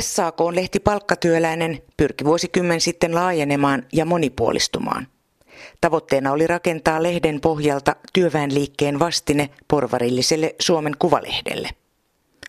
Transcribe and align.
SAK-lehti 0.00 0.80
Palkkatyöläinen 0.80 1.82
pyrki 1.96 2.24
vuosikymmen 2.24 2.80
sitten 2.80 3.14
laajenemaan 3.14 3.82
ja 3.92 4.04
monipuolistumaan. 4.04 5.06
Tavoitteena 5.80 6.32
oli 6.32 6.46
rakentaa 6.46 7.02
lehden 7.02 7.40
pohjalta 7.40 7.96
työväenliikkeen 8.12 8.98
vastine 8.98 9.50
porvarilliselle 9.68 10.54
Suomen 10.60 10.92
Kuvalehdelle. 10.98 11.68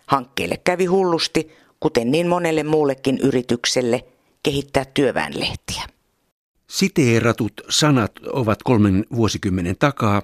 Hankkeelle 0.06 0.58
kävi 0.64 0.86
hullusti, 0.86 1.52
kuten 1.80 2.12
niin 2.12 2.28
monelle 2.28 2.64
muullekin 2.64 3.18
yritykselle, 3.18 4.06
kehittää 4.44 4.86
työväenlehtiä. 4.86 5.84
Siteeratut 6.68 7.54
sanat 7.70 8.12
ovat 8.34 8.64
kolmen 8.64 9.06
vuosikymmenen 9.16 9.76
takaa, 9.80 10.22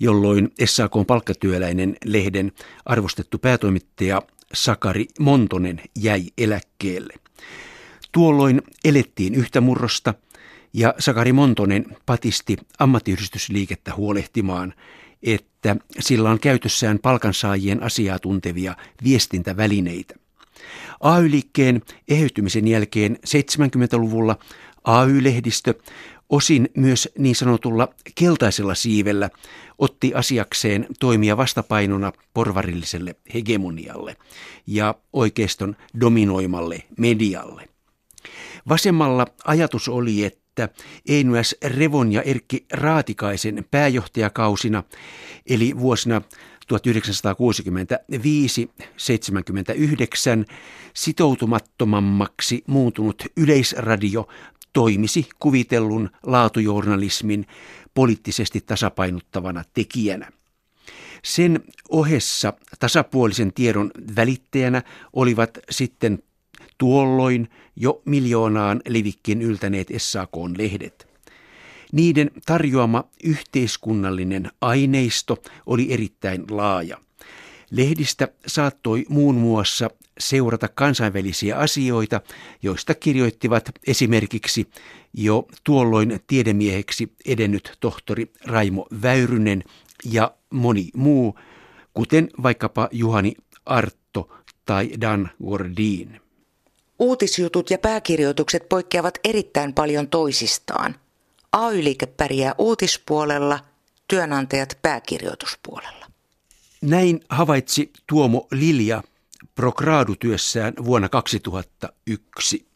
jolloin 0.00 0.52
SAK 0.64 0.92
palkkatyöläinen 1.06 1.96
lehden 2.04 2.52
arvostettu 2.84 3.38
päätoimittaja 3.38 4.22
Sakari 4.54 5.06
Montonen 5.18 5.80
jäi 5.98 6.22
eläkkeelle. 6.38 7.14
Tuolloin 8.12 8.62
elettiin 8.84 9.34
yhtä 9.34 9.60
murrosta 9.60 10.14
ja 10.72 10.94
Sakari 10.98 11.32
Montonen 11.32 11.96
patisti 12.06 12.56
ammattiyhdistysliikettä 12.78 13.94
huolehtimaan, 13.94 14.74
että 15.22 15.76
sillä 15.98 16.30
on 16.30 16.40
käytössään 16.40 16.98
palkansaajien 16.98 17.82
asiaa 17.82 18.18
tuntevia 18.18 18.76
viestintävälineitä. 19.04 20.14
AY-liikkeen 21.00 21.82
eheytymisen 22.08 22.68
jälkeen 22.68 23.18
70-luvulla 23.26 24.38
AY-lehdistö 24.84 25.74
osin 26.30 26.68
myös 26.76 27.08
niin 27.18 27.36
sanotulla 27.36 27.88
keltaisella 28.14 28.74
siivellä 28.74 29.30
otti 29.78 30.14
asiakseen 30.14 30.86
toimia 31.00 31.36
vastapainona 31.36 32.12
porvarilliselle 32.34 33.16
hegemonialle 33.34 34.16
ja 34.66 34.94
oikeiston 35.12 35.76
dominoimalle 36.00 36.82
medialle. 36.98 37.68
Vasemmalla 38.68 39.26
ajatus 39.44 39.88
oli, 39.88 40.24
että 40.24 40.68
Einuäs 41.08 41.56
Revon 41.64 42.12
ja 42.12 42.22
Erkki 42.22 42.66
Raatikaisen 42.72 43.64
pääjohtajakausina, 43.70 44.84
eli 45.46 45.78
vuosina 45.78 46.22
1965-79 46.72 46.74
sitoutumattomammaksi 50.94 52.64
muuntunut 52.66 53.22
yleisradio 53.36 54.28
toimisi 54.72 55.28
kuvitellun 55.40 56.10
laatujournalismin 56.22 57.46
poliittisesti 57.94 58.60
tasapainottavana 58.60 59.64
tekijänä. 59.74 60.30
Sen 61.24 61.60
ohessa 61.88 62.52
tasapuolisen 62.78 63.52
tiedon 63.52 63.90
välittäjänä 64.16 64.82
olivat 65.12 65.58
sitten 65.70 66.22
tuolloin 66.78 67.48
jo 67.76 68.02
miljoonaan 68.04 68.80
levikkiin 68.88 69.42
yltäneet 69.42 69.88
SAK-lehdet. 69.96 71.08
Niiden 71.92 72.30
tarjoama 72.46 73.04
yhteiskunnallinen 73.24 74.50
aineisto 74.60 75.42
oli 75.66 75.92
erittäin 75.92 76.44
laaja. 76.50 76.98
Lehdistä 77.70 78.28
saattoi 78.46 79.04
muun 79.08 79.34
muassa 79.34 79.90
seurata 80.20 80.68
kansainvälisiä 80.68 81.56
asioita, 81.56 82.20
joista 82.62 82.94
kirjoittivat 82.94 83.70
esimerkiksi 83.86 84.70
jo 85.14 85.48
tuolloin 85.64 86.20
tiedemieheksi 86.26 87.12
edennyt 87.26 87.76
tohtori 87.80 88.32
Raimo 88.44 88.86
Väyrynen 89.02 89.64
ja 90.04 90.34
moni 90.50 90.88
muu, 90.94 91.38
kuten 91.94 92.28
vaikkapa 92.42 92.88
Juhani 92.92 93.34
Artto 93.66 94.28
tai 94.66 94.90
Dan 95.00 95.30
Gordin. 95.44 96.20
Uutisjutut 96.98 97.70
ja 97.70 97.78
pääkirjoitukset 97.78 98.68
poikkeavat 98.68 99.18
erittäin 99.24 99.74
paljon 99.74 100.08
toisistaan. 100.08 100.94
AY-liike 101.52 102.06
pärjää 102.06 102.54
uutispuolella, 102.58 103.58
työnantajat 104.08 104.78
pääkirjoituspuolella. 104.82 106.06
Näin 106.82 107.20
havaitsi 107.28 107.90
Tuomo 108.06 108.46
Lilja 108.52 109.02
Procradu-työssään 109.54 110.74
vuonna 110.84 111.08
2001. 111.08 112.66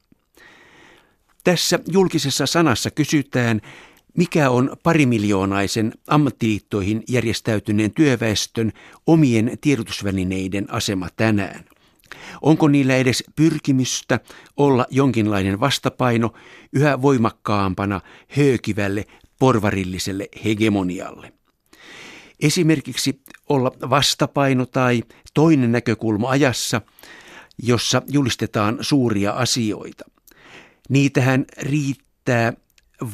Tässä 1.45 1.79
julkisessa 1.89 2.47
sanassa 2.47 2.91
kysytään, 2.91 3.61
mikä 4.17 4.51
on 4.51 4.77
parimiljoonaisen 4.83 5.93
ammattiliittoihin 6.07 7.03
järjestäytyneen 7.09 7.91
työväestön 7.91 8.73
omien 9.07 9.59
tiedotusvälineiden 9.61 10.73
asema 10.73 11.09
tänään? 11.17 11.65
Onko 12.43 12.69
niillä 12.69 12.97
edes 12.97 13.25
pyrkimystä 13.37 14.21
olla 14.57 14.87
jonkinlainen 14.91 15.61
vastapaino 15.61 16.33
yhä 16.73 17.03
voimakkaampana 17.03 18.01
höökivälle 18.29 19.05
porvarilliselle 19.39 20.29
hegemonialle? 20.45 21.33
Esimerkiksi 22.41 23.21
olla 23.49 23.73
vastapaino 23.91 24.67
tai 24.67 25.03
toinen 25.35 25.73
näkökulma 25.73 26.31
ajassa, 26.31 26.81
jossa 27.63 28.03
julistetaan 28.09 28.79
suuria 28.81 29.33
asioita. 29.33 30.05
Niitähän 30.89 31.45
riittää 31.59 32.53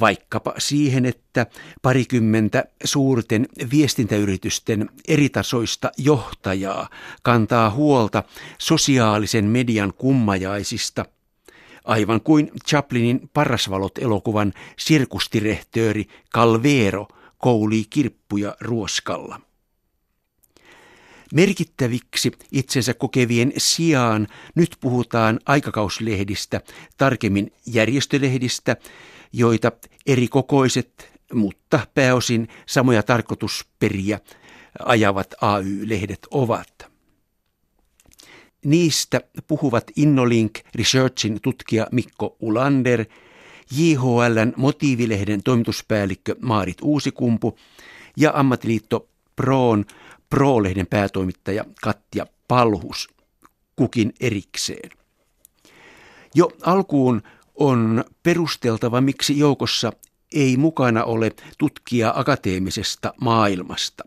vaikkapa 0.00 0.54
siihen, 0.58 1.06
että 1.06 1.46
parikymmentä 1.82 2.64
suurten 2.84 3.48
viestintäyritysten 3.70 4.88
eritasoista 5.08 5.90
johtajaa 5.98 6.88
kantaa 7.22 7.70
huolta 7.70 8.22
sosiaalisen 8.58 9.44
median 9.44 9.92
kummajaisista, 9.94 11.04
aivan 11.84 12.20
kuin 12.20 12.50
Chaplinin 12.68 13.30
Parasvalot-elokuvan 13.32 14.52
sirkustirehtööri 14.78 16.06
Calvero 16.34 17.08
koulii 17.40 17.84
kirppuja 17.90 18.56
ruoskalla. 18.60 19.40
Merkittäviksi 21.34 22.32
itsensä 22.52 22.94
kokevien 22.94 23.52
sijaan 23.56 24.26
nyt 24.54 24.76
puhutaan 24.80 25.40
aikakauslehdistä, 25.46 26.60
tarkemmin 26.96 27.52
järjestölehdistä, 27.66 28.76
joita 29.32 29.72
eri 30.06 30.28
kokoiset, 30.28 31.20
mutta 31.32 31.86
pääosin 31.94 32.48
samoja 32.66 33.02
tarkoitusperiä 33.02 34.20
ajavat 34.84 35.34
AY-lehdet 35.40 36.26
ovat. 36.30 36.90
Niistä 38.64 39.20
puhuvat 39.46 39.90
Innolink 39.96 40.58
Researchin 40.74 41.40
tutkija 41.42 41.86
Mikko 41.92 42.36
Ulander, 42.40 43.04
JHLn 43.72 44.52
motiivilehden 44.56 45.42
toimituspäällikkö 45.42 46.34
Maarit 46.40 46.78
Uusikumpu 46.82 47.58
ja 48.16 48.32
ammattiliitto 48.34 49.08
Proon 49.36 49.84
Pro-lehden 50.30 50.86
päätoimittaja 50.86 51.64
Katja 51.82 52.26
Palhus, 52.48 53.08
kukin 53.76 54.12
erikseen. 54.20 54.90
Jo 56.34 56.52
alkuun 56.62 57.22
on 57.54 58.04
perusteltava, 58.22 59.00
miksi 59.00 59.38
joukossa 59.38 59.92
ei 60.34 60.56
mukana 60.56 61.04
ole 61.04 61.30
tutkija 61.58 62.12
akateemisesta 62.16 63.14
maailmasta. 63.20 64.04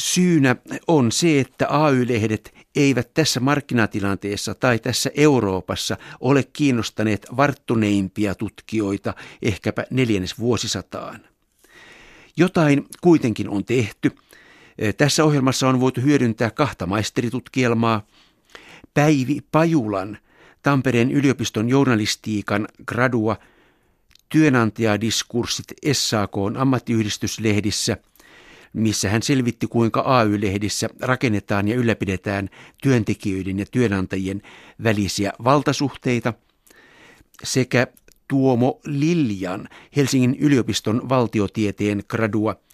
Syynä 0.00 0.56
on 0.86 1.12
se, 1.12 1.40
että 1.40 1.66
AY-lehdet 1.68 2.54
eivät 2.76 3.14
tässä 3.14 3.40
markkinatilanteessa 3.40 4.54
tai 4.54 4.78
tässä 4.78 5.10
Euroopassa 5.14 5.96
ole 6.20 6.44
kiinnostaneet 6.52 7.26
varttuneimpia 7.36 8.34
tutkijoita 8.34 9.14
ehkäpä 9.42 9.84
neljännes 9.90 10.38
vuosisataan. 10.38 11.20
Jotain 12.36 12.86
kuitenkin 13.00 13.48
on 13.48 13.64
tehty. 13.64 14.12
Tässä 14.96 15.24
ohjelmassa 15.24 15.68
on 15.68 15.80
voitu 15.80 16.00
hyödyntää 16.00 16.50
kahta 16.50 16.86
maisteritutkielmaa. 16.86 18.06
Päivi 18.94 19.40
Pajulan– 19.52 20.18
Tampereen 20.62 21.10
yliopiston 21.10 21.68
journalistiikan 21.68 22.68
gradua, 22.86 23.36
työnantajadiskurssit 24.28 25.66
SAK 25.92 26.32
ammattiyhdistyslehdissä, 26.58 27.96
missä 28.72 29.10
hän 29.10 29.22
selvitti, 29.22 29.66
kuinka 29.66 30.00
AY-lehdissä 30.00 30.88
rakennetaan 31.00 31.68
ja 31.68 31.76
ylläpidetään 31.76 32.48
työntekijöiden 32.82 33.58
ja 33.58 33.66
työnantajien 33.70 34.42
välisiä 34.82 35.32
valtasuhteita, 35.44 36.34
sekä 37.42 37.86
Tuomo 38.28 38.80
Liljan 38.84 39.68
Helsingin 39.96 40.36
yliopiston 40.40 41.08
valtiotieteen 41.08 42.02
gradua– 42.08 42.56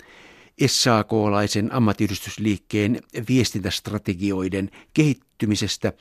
SAK-laisen 0.67 1.75
ammattiyhdistysliikkeen 1.75 3.01
viestintästrategioiden 3.29 4.71
kehittymisestä 4.95 5.93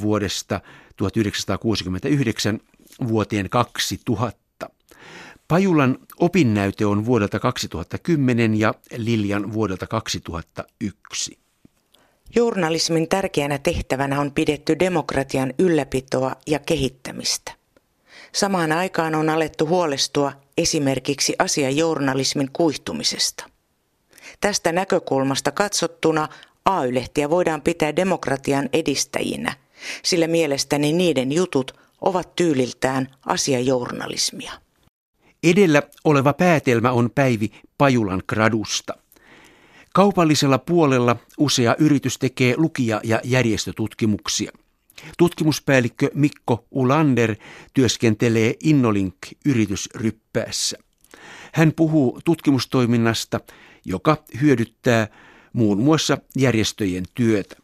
vuodesta 0.00 0.60
1969 0.96 2.60
vuoteen 3.08 3.50
2000. 3.50 4.39
Pajulan 5.50 5.98
opinnäyte 6.18 6.86
on 6.86 7.06
vuodelta 7.06 7.40
2010 7.40 8.58
ja 8.58 8.74
Liljan 8.96 9.52
vuodelta 9.52 9.86
2001. 9.86 11.38
Journalismin 12.34 13.08
tärkeänä 13.08 13.58
tehtävänä 13.58 14.20
on 14.20 14.32
pidetty 14.32 14.78
demokratian 14.78 15.54
ylläpitoa 15.58 16.36
ja 16.46 16.58
kehittämistä. 16.58 17.52
Samaan 18.32 18.72
aikaan 18.72 19.14
on 19.14 19.28
alettu 19.28 19.66
huolestua 19.66 20.32
esimerkiksi 20.58 21.34
asiajournalismin 21.38 22.50
kuihtumisesta. 22.52 23.44
Tästä 24.40 24.72
näkökulmasta 24.72 25.52
katsottuna 25.52 26.28
AY-lehtiä 26.64 27.30
voidaan 27.30 27.62
pitää 27.62 27.96
demokratian 27.96 28.68
edistäjinä, 28.72 29.56
sillä 30.02 30.26
mielestäni 30.26 30.92
niiden 30.92 31.32
jutut 31.32 31.74
ovat 32.00 32.36
tyyliltään 32.36 33.08
asiajournalismia. 33.26 34.52
Edellä 35.42 35.82
oleva 36.04 36.32
päätelmä 36.32 36.92
on 36.92 37.10
Päivi 37.14 37.50
Pajulan 37.78 38.22
gradusta. 38.28 38.94
Kaupallisella 39.94 40.58
puolella 40.58 41.16
usea 41.38 41.76
yritys 41.78 42.18
tekee 42.18 42.54
lukija- 42.56 43.00
ja 43.04 43.20
järjestötutkimuksia. 43.24 44.52
Tutkimuspäällikkö 45.18 46.10
Mikko 46.14 46.64
Ulander 46.70 47.36
työskentelee 47.74 48.54
Innolink-yritysryppäässä. 48.64 50.78
Hän 51.52 51.72
puhuu 51.76 52.20
tutkimustoiminnasta, 52.24 53.40
joka 53.84 54.16
hyödyttää 54.40 55.08
muun 55.52 55.78
muassa 55.78 56.18
järjestöjen 56.36 57.04
työtä. 57.14 57.56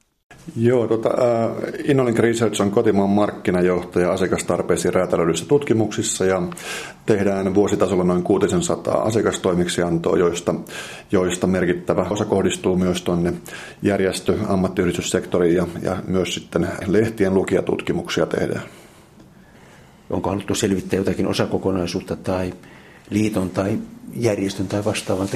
Joo, 0.56 0.88
tota, 0.88 1.08
uh, 1.08 1.62
Innolink 1.84 2.18
Research 2.18 2.62
on 2.62 2.70
kotimaan 2.70 3.10
markkinajohtaja 3.10 4.12
asiakastarpeisiin 4.12 4.94
räätälöidyissä 4.94 5.46
tutkimuksissa 5.46 6.24
ja 6.24 6.42
tehdään 7.06 7.54
vuositasolla 7.54 8.04
noin 8.04 8.22
600 8.22 9.02
asiakastoimiksiantoa, 9.02 10.16
joista, 10.16 10.54
joista 11.12 11.46
merkittävä 11.46 12.06
osa 12.10 12.24
kohdistuu 12.24 12.76
myös 12.76 13.02
tuonne 13.02 13.32
järjestö- 13.82 14.38
ammattiyhdistyssektoriin 14.48 15.56
ja, 15.56 15.66
ja 15.82 15.96
myös 16.06 16.34
sitten 16.34 16.68
lehtien 16.86 17.34
lukijatutkimuksia 17.34 18.26
tehdään. 18.26 18.62
Onko 20.10 20.30
haluttu 20.30 20.54
selvittää 20.54 20.96
jotakin 20.96 21.26
osakokonaisuutta 21.26 22.16
tai 22.16 22.52
liiton 23.10 23.50
tai 23.50 23.78
järjestön 24.14 24.68
tai 24.68 24.84
vastaavan 24.84 25.28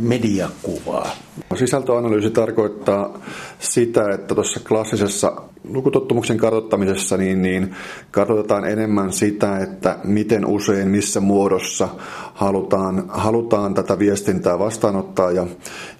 mediakuvaa. 0.00 1.10
Sisältöanalyysi 1.54 2.30
tarkoittaa 2.30 3.18
sitä, 3.58 4.10
että 4.10 4.34
tuossa 4.34 4.60
klassisessa 4.68 5.42
lukutottumuksen 5.68 6.36
kartoittamisessa 6.36 7.16
niin, 7.16 7.42
niin 7.42 7.74
kartoitetaan 8.10 8.64
enemmän 8.64 9.12
sitä, 9.12 9.58
että 9.58 9.98
miten 10.04 10.46
usein, 10.46 10.88
missä 10.88 11.20
muodossa 11.20 11.88
halutaan, 12.34 13.04
halutaan 13.08 13.74
tätä 13.74 13.98
viestintää 13.98 14.58
vastaanottaa 14.58 15.30
ja, 15.30 15.46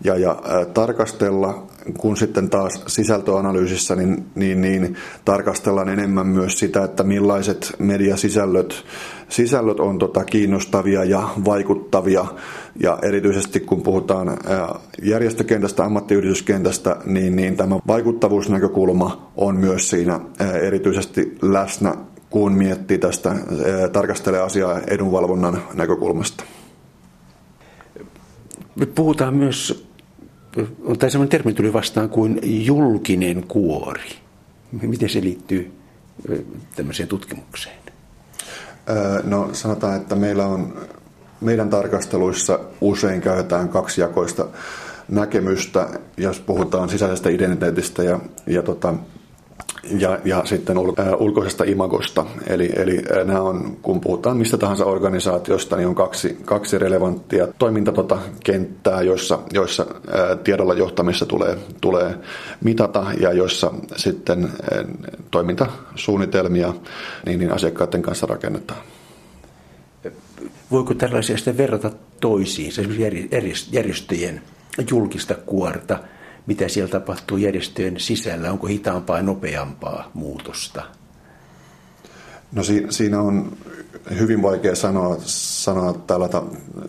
ja, 0.04 0.16
ja 0.16 0.42
tarkastella, 0.74 1.66
kun 1.98 2.16
sitten 2.16 2.50
taas 2.50 2.82
sisältöanalyysissä 2.86 3.96
niin, 3.96 4.26
niin, 4.34 4.60
niin 4.60 4.96
tarkastellaan 5.24 5.88
enemmän 5.88 6.26
myös 6.26 6.58
sitä, 6.58 6.84
että 6.84 7.02
millaiset 7.02 7.72
mediasisällöt 7.78 8.84
sisällöt 9.34 9.80
on 9.80 9.98
tota 9.98 10.24
kiinnostavia 10.24 11.04
ja 11.04 11.28
vaikuttavia. 11.44 12.24
Ja 12.80 12.98
erityisesti 13.02 13.60
kun 13.60 13.82
puhutaan 13.82 14.38
järjestökentästä, 15.02 15.84
ammattiyhdistyskentästä, 15.84 16.96
niin, 17.04 17.36
niin 17.36 17.56
tämä 17.56 17.78
vaikuttavuusnäkökulma 17.86 19.30
on 19.36 19.56
myös 19.56 19.90
siinä 19.90 20.20
erityisesti 20.62 21.38
läsnä, 21.42 21.94
kun 22.30 22.52
miettii 22.52 22.98
tästä, 22.98 23.34
tarkastelee 23.92 24.40
asiaa 24.40 24.80
edunvalvonnan 24.80 25.62
näkökulmasta. 25.74 26.44
Me 28.76 28.86
puhutaan 28.86 29.36
myös, 29.36 29.88
tai 30.98 31.10
sellainen 31.10 31.30
termi 31.30 31.52
tuli 31.52 31.72
vastaan 31.72 32.08
kuin 32.08 32.40
julkinen 32.42 33.44
kuori. 33.48 34.10
Miten 34.82 35.08
se 35.08 35.20
liittyy 35.20 35.72
tämmöiseen 36.76 37.08
tutkimukseen? 37.08 37.84
No 39.24 39.48
sanotaan, 39.52 39.96
että 39.96 40.14
meillä 40.14 40.46
on 40.46 40.74
meidän 41.40 41.70
tarkasteluissa 41.70 42.58
usein 42.80 43.20
käytetään 43.20 43.68
kaksijakoista 43.68 44.46
näkemystä, 45.08 45.88
jos 46.16 46.40
puhutaan 46.40 46.88
sisäisestä 46.88 47.30
identiteetistä 47.30 48.02
ja, 48.02 48.20
ja, 48.46 48.62
tota, 48.62 48.94
ja, 49.98 50.18
ja 50.24 50.42
sitten 50.44 50.78
ul, 50.78 50.92
ä, 50.98 51.16
ulkoisesta 51.16 51.64
imagosta. 51.64 52.26
Eli, 52.46 52.72
eli 52.76 53.02
nämä 53.24 53.40
on, 53.40 53.76
kun 53.82 54.00
puhutaan 54.00 54.36
mistä 54.36 54.58
tahansa 54.58 54.84
organisaatiosta, 54.84 55.76
niin 55.76 55.88
on 55.88 55.94
kaksi, 55.94 56.38
kaksi 56.44 56.78
relevanttia 56.78 57.48
toimintakenttää, 57.58 59.02
joissa, 59.02 59.38
joissa 59.52 59.82
ä, 59.82 60.36
tiedolla 60.36 60.74
johtamissa 60.74 61.26
tulee, 61.26 61.58
tulee 61.80 62.14
mitata 62.64 63.06
ja 63.20 63.32
joissa 63.32 63.74
sitten 63.96 64.44
ä, 64.44 64.48
toimintasuunnitelmia 65.30 66.74
niin, 67.26 67.38
niin 67.38 67.52
asiakkaiden 67.52 68.02
kanssa 68.02 68.26
rakennetaan. 68.26 68.80
Voiko 70.70 70.94
tällaisia 70.94 71.36
sitten 71.36 71.56
verrata 71.56 71.90
toisiin, 72.20 72.68
esimerkiksi 72.68 73.68
järjestöjen 73.72 74.42
julkista 74.90 75.34
kuorta, 75.34 75.98
mitä 76.46 76.68
siellä 76.68 76.90
tapahtuu 76.90 77.38
järjestöjen 77.38 78.00
sisällä, 78.00 78.52
onko 78.52 78.66
hitaampaa 78.66 79.16
ja 79.16 79.22
nopeampaa 79.22 80.10
muutosta? 80.14 80.82
No 82.52 82.62
si- 82.62 82.86
siinä 82.90 83.20
on 83.20 83.56
hyvin 84.18 84.42
vaikea 84.42 84.74
sanoa, 84.74 85.16
sanoa 85.24 85.92
tällaista 86.06 86.42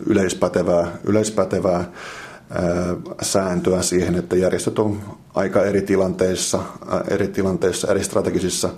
yleispätevää, 0.06 0.92
yleispätevää 1.04 1.84
sääntöä 3.22 3.82
siihen, 3.82 4.14
että 4.14 4.36
järjestöt 4.36 4.78
on 4.78 5.00
aika 5.34 5.64
eri 5.64 5.82
tilanteissa, 5.82 6.62
eri 7.08 7.28
tilanteissa, 7.28 7.90
eri 7.90 8.04
strategisissa 8.04 8.70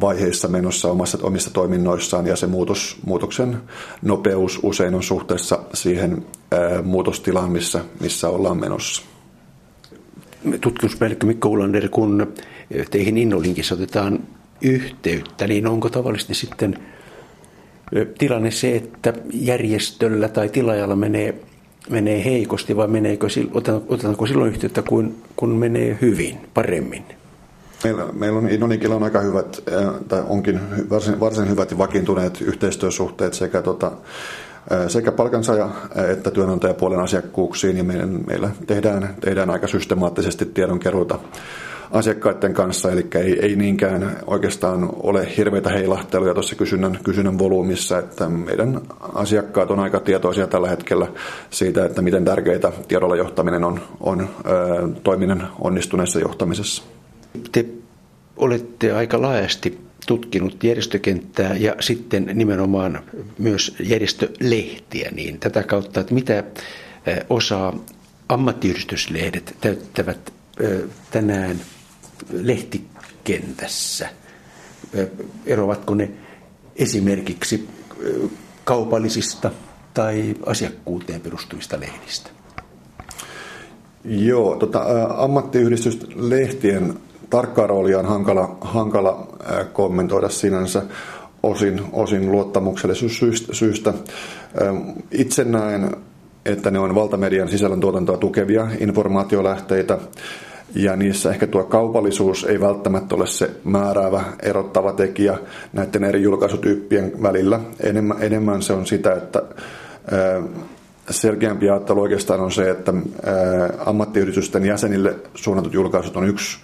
vaiheissa 0.00 0.48
menossa 0.48 0.88
omassa, 0.88 1.18
omissa 1.22 1.50
toiminnoissaan 1.50 2.26
ja 2.26 2.36
se 2.36 2.46
muutos, 2.46 2.96
muutoksen 3.04 3.62
nopeus 4.02 4.60
usein 4.62 4.94
on 4.94 5.02
suhteessa 5.02 5.58
siihen 5.74 6.26
muutostilaan, 6.82 7.50
missä, 7.50 7.80
missä 8.00 8.28
ollaan 8.28 8.60
menossa. 8.60 9.02
Tutkimuspäällikkö 10.60 11.26
Mikko 11.26 11.48
Ulander, 11.48 11.88
kun 11.88 12.32
teihin 12.90 13.18
Innolinkissa 13.18 13.74
otetaan 13.74 14.18
yhteyttä, 14.62 15.46
niin 15.46 15.66
onko 15.66 15.88
tavallisesti 15.88 16.34
sitten 16.34 16.78
tilanne 18.18 18.50
se, 18.50 18.76
että 18.76 19.14
järjestöllä 19.32 20.28
tai 20.28 20.48
tilaajalla 20.48 20.96
menee 20.96 21.34
menee 21.90 22.24
heikosti 22.24 22.76
vai 22.76 22.88
meneekö, 22.88 23.26
otetaanko 23.88 24.26
silloin 24.26 24.50
yhteyttä, 24.50 24.82
kun, 24.82 25.14
kun 25.36 25.50
menee 25.50 25.98
hyvin, 26.00 26.38
paremmin? 26.54 27.04
Meillä, 27.84 28.06
meillä 28.12 28.38
on 28.38 28.48
Inonikilla 28.48 28.94
on 28.94 29.02
aika 29.02 29.20
hyvät, 29.20 29.62
tai 30.08 30.22
onkin 30.28 30.60
varsin, 30.90 31.20
varsin 31.20 31.50
hyvät 31.50 31.70
ja 31.70 31.78
vakiintuneet 31.78 32.40
yhteistyösuhteet 32.40 33.34
sekä, 33.34 33.62
tota, 33.62 33.92
sekä 34.88 35.12
palkansaaja- 35.12 35.70
että 36.12 36.30
työnantajapuolen 36.30 37.00
asiakkuuksiin, 37.00 37.76
ja 37.76 37.84
meidän, 37.84 38.20
meillä 38.26 38.50
tehdään, 38.66 39.14
tehdään 39.20 39.50
aika 39.50 39.66
systemaattisesti 39.66 40.46
tiedonkeruuta 40.46 41.18
asiakkaiden 41.90 42.54
kanssa, 42.54 42.92
eli 42.92 43.06
ei, 43.14 43.40
ei 43.40 43.56
niinkään 43.56 44.16
oikeastaan 44.26 44.90
ole 45.02 45.36
hirveitä 45.36 45.70
heilahteluja 45.70 46.34
tuossa 46.34 46.54
kysynnän, 46.54 46.98
kysynnän 47.04 47.38
volyymissa, 47.38 47.98
että 47.98 48.28
meidän 48.28 48.80
asiakkaat 49.00 49.70
on 49.70 49.80
aika 49.80 50.00
tietoisia 50.00 50.46
tällä 50.46 50.68
hetkellä 50.68 51.06
siitä, 51.50 51.84
että 51.84 52.02
miten 52.02 52.24
tärkeitä 52.24 52.72
tiedolla 52.88 53.16
johtaminen 53.16 53.64
on, 53.64 53.80
on 54.00 54.20
ö, 54.20 54.88
toiminnan 55.02 55.48
onnistuneessa 55.60 56.20
johtamisessa. 56.20 56.82
Te 57.52 57.66
olette 58.36 58.92
aika 58.92 59.22
laajasti 59.22 59.85
tutkinut 60.06 60.64
järjestökenttää 60.64 61.56
ja 61.56 61.74
sitten 61.80 62.30
nimenomaan 62.34 63.02
myös 63.38 63.76
järjestölehtiä, 63.80 65.10
niin 65.14 65.40
tätä 65.40 65.62
kautta, 65.62 66.00
että 66.00 66.14
mitä 66.14 66.44
osaa 67.30 67.78
ammattiyhdistyslehdet 68.28 69.56
täyttävät 69.60 70.32
tänään 71.10 71.60
lehtikentässä? 72.32 74.08
Eroavatko 75.46 75.94
ne 75.94 76.10
esimerkiksi 76.76 77.68
kaupallisista 78.64 79.50
tai 79.94 80.34
asiakkuuteen 80.46 81.20
perustuvista 81.20 81.80
lehdistä? 81.80 82.30
Joo, 84.04 84.56
tota, 84.56 85.04
ammattiyhdistyslehtien 85.16 86.94
tarkkaa 87.30 87.66
roolia 87.66 87.98
on 87.98 88.06
hankala, 88.06 88.56
hankala 88.60 89.26
kommentoida 89.72 90.28
sinänsä 90.28 90.82
osin, 91.42 91.80
osin 91.92 92.32
luottamuksellisuussyystä. 92.32 93.54
syystä. 93.54 93.94
Itse 95.10 95.44
näen, 95.44 95.96
että 96.44 96.70
ne 96.70 96.78
on 96.78 96.94
valtamedian 96.94 97.48
sisällöntuotantoa 97.48 98.16
tukevia 98.16 98.68
informaatiolähteitä 98.80 99.98
ja 100.74 100.96
niissä 100.96 101.30
ehkä 101.30 101.46
tuo 101.46 101.64
kaupallisuus 101.64 102.44
ei 102.44 102.60
välttämättä 102.60 103.14
ole 103.14 103.26
se 103.26 103.50
määräävä, 103.64 104.24
erottava 104.42 104.92
tekijä 104.92 105.38
näiden 105.72 106.04
eri 106.04 106.22
julkaisutyyppien 106.22 107.22
välillä. 107.22 107.60
Enemmän, 107.80 108.16
enemmän 108.20 108.62
se 108.62 108.72
on 108.72 108.86
sitä, 108.86 109.12
että 109.12 109.42
selkeämpi 111.10 111.70
ajattelu 111.70 112.02
oikeastaan 112.02 112.40
on 112.40 112.52
se, 112.52 112.70
että 112.70 112.94
ammattiyhdistysten 113.86 114.64
jäsenille 114.64 115.14
suunnatut 115.34 115.74
julkaisut 115.74 116.16
on 116.16 116.28
yksi, 116.28 116.58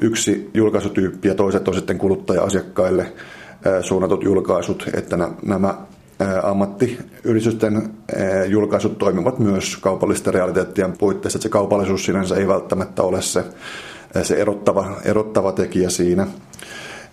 yksi 0.00 0.50
julkaisutyyppi 0.54 1.28
ja 1.28 1.34
toiset 1.34 1.68
on 1.68 1.74
sitten 1.74 1.98
kuluttaja-asiakkaille 1.98 3.12
suunnatut 3.80 4.24
julkaisut, 4.24 4.84
että 4.94 5.18
nämä 5.42 5.74
ammattiyritysten 6.42 7.90
julkaisut 8.48 8.98
toimivat 8.98 9.38
myös 9.38 9.76
kaupallisten 9.76 10.34
realiteettien 10.34 10.98
puitteissa, 10.98 11.36
että 11.36 11.42
se 11.42 11.48
kaupallisuus 11.48 12.04
sinänsä 12.04 12.36
ei 12.36 12.48
välttämättä 12.48 13.02
ole 13.02 13.22
se, 13.22 13.44
se 14.22 14.34
erottava, 14.34 14.96
erottava 15.04 15.52
tekijä 15.52 15.90
siinä. 15.90 16.26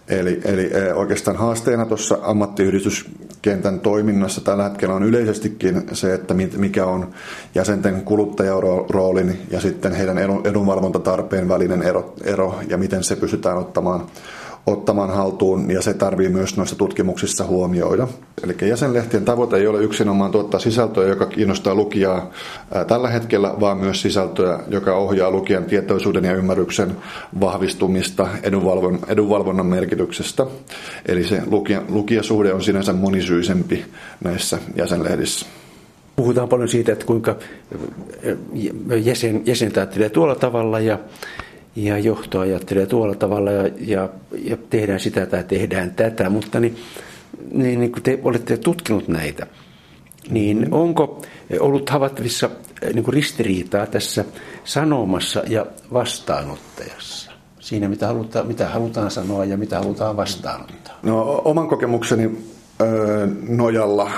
Eli, 0.10 0.42
eli 0.46 0.72
oikeastaan 0.94 1.38
haasteena 1.38 1.86
tuossa 1.86 2.18
ammattiyhdistyskentän 2.22 3.80
toiminnassa 3.80 4.42
tällä 4.42 4.64
hetkellä 4.64 4.96
on 4.96 5.04
yleisestikin 5.04 5.84
se, 5.94 6.14
että 6.14 6.34
mikä 6.34 6.86
on 6.86 7.10
jäsenten 7.56 8.02
kuluttajaroolin 8.02 9.40
ja 9.52 9.62
sitten 9.62 9.92
heidän 9.92 10.18
edunvalvontatarpeen 10.44 11.50
välinen 11.50 11.82
ero, 11.82 12.14
ero 12.24 12.60
ja 12.68 12.78
miten 12.78 13.04
se 13.04 13.16
pystytään 13.16 13.58
ottamaan 13.58 14.06
ottamaan 14.68 15.10
haltuun 15.10 15.72
ja 15.72 15.82
se 15.82 15.94
tarvii 15.94 16.30
myös 16.30 16.58
noissa 16.58 16.76
tutkimuksissa 16.76 17.46
huomioida. 17.46 18.08
Eli 18.44 18.70
jäsenlehtien 18.70 19.26
tavoite 19.26 19.58
ei 19.58 19.68
ole 19.68 19.84
yksinomaan 19.84 20.32
tuottaa 20.32 20.60
sisältöä, 20.60 21.08
joka 21.08 21.26
kiinnostaa 21.26 21.76
lukijaa 21.76 22.32
tällä 22.88 23.10
hetkellä, 23.10 23.54
vaan 23.60 23.78
myös 23.78 24.02
sisältöä, 24.02 24.60
joka 24.68 24.96
ohjaa 24.96 25.32
lukijan 25.32 25.66
tietoisuuden 25.66 26.26
ja 26.26 26.34
ymmärryksen 26.34 26.98
vahvistumista 27.40 28.28
edunvalvon, 28.44 29.00
edunvalvonnan 29.08 29.66
merkityksestä. 29.66 30.46
Eli 31.06 31.24
se 31.24 31.42
lukija, 31.46 31.82
lukijasuhde 31.90 32.54
on 32.54 32.64
sinänsä 32.64 32.94
monisyisempi 32.94 33.86
näissä 34.24 34.58
jäsenlehdissä. 34.76 35.46
Puhutaan 36.16 36.50
paljon 36.50 36.70
siitä, 36.70 36.92
että 36.92 37.06
kuinka 37.06 37.36
jäsen, 39.04 39.42
jäsentä 39.46 39.80
ajattelee 39.80 40.10
tuolla 40.10 40.36
tavalla 40.36 40.80
ja 40.80 41.00
ja 41.76 42.00
johto 42.00 42.40
ajattelee 42.40 42.86
tuolla 42.86 43.16
tavalla 43.16 43.52
ja, 43.52 43.70
ja, 43.80 44.10
ja 44.44 44.58
tehdään 44.70 45.00
sitä 45.00 45.26
tai 45.26 45.44
tehdään 45.44 45.92
tätä, 45.92 46.30
mutta 46.30 46.60
niin, 46.60 46.76
niin, 47.52 47.80
niin 47.80 47.92
kun 47.92 48.02
te 48.02 48.20
olette 48.24 48.58
tutkinut 48.58 49.08
näitä, 49.08 49.48
niin 50.30 50.68
onko 50.74 51.22
ollut 51.60 51.90
havaittavissa 51.90 52.50
eh, 52.82 52.94
niin 52.94 53.04
kuin 53.04 53.14
ristiriitaa 53.14 53.86
tässä 53.86 54.26
sanomassa 54.64 55.44
ja 55.48 55.66
vastaanottajassa? 55.94 57.32
Siinä, 57.60 57.88
mitä 57.88 58.08
halutaan, 58.08 58.48
mitä 58.48 58.70
halutaan 58.70 59.12
sanoa 59.12 59.46
ja 59.46 59.58
mitä 59.58 59.80
halutaan 59.80 60.18
vastaanottaa? 60.18 61.00
No, 61.04 61.42
oman 61.46 61.68
kokemukseni 61.68 62.32
ö, 62.82 63.28
nojalla 63.48 64.12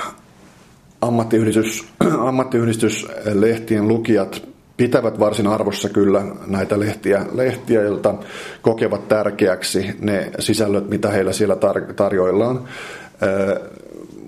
ammattiyhdistys, 1.01 1.85
ammattiyhdistyslehtien 2.27 3.87
lukijat 3.87 4.46
pitävät 4.77 5.19
varsin 5.19 5.47
arvossa 5.47 5.89
kyllä 5.89 6.25
näitä 6.47 6.79
lehtiä, 6.79 7.25
lehtiä 7.31 7.81
joilta 7.81 8.15
kokevat 8.61 9.07
tärkeäksi 9.07 9.95
ne 9.99 10.31
sisällöt, 10.39 10.89
mitä 10.89 11.09
heillä 11.09 11.33
siellä 11.33 11.55
tar- 11.55 11.93
tarjoillaan. 11.93 12.63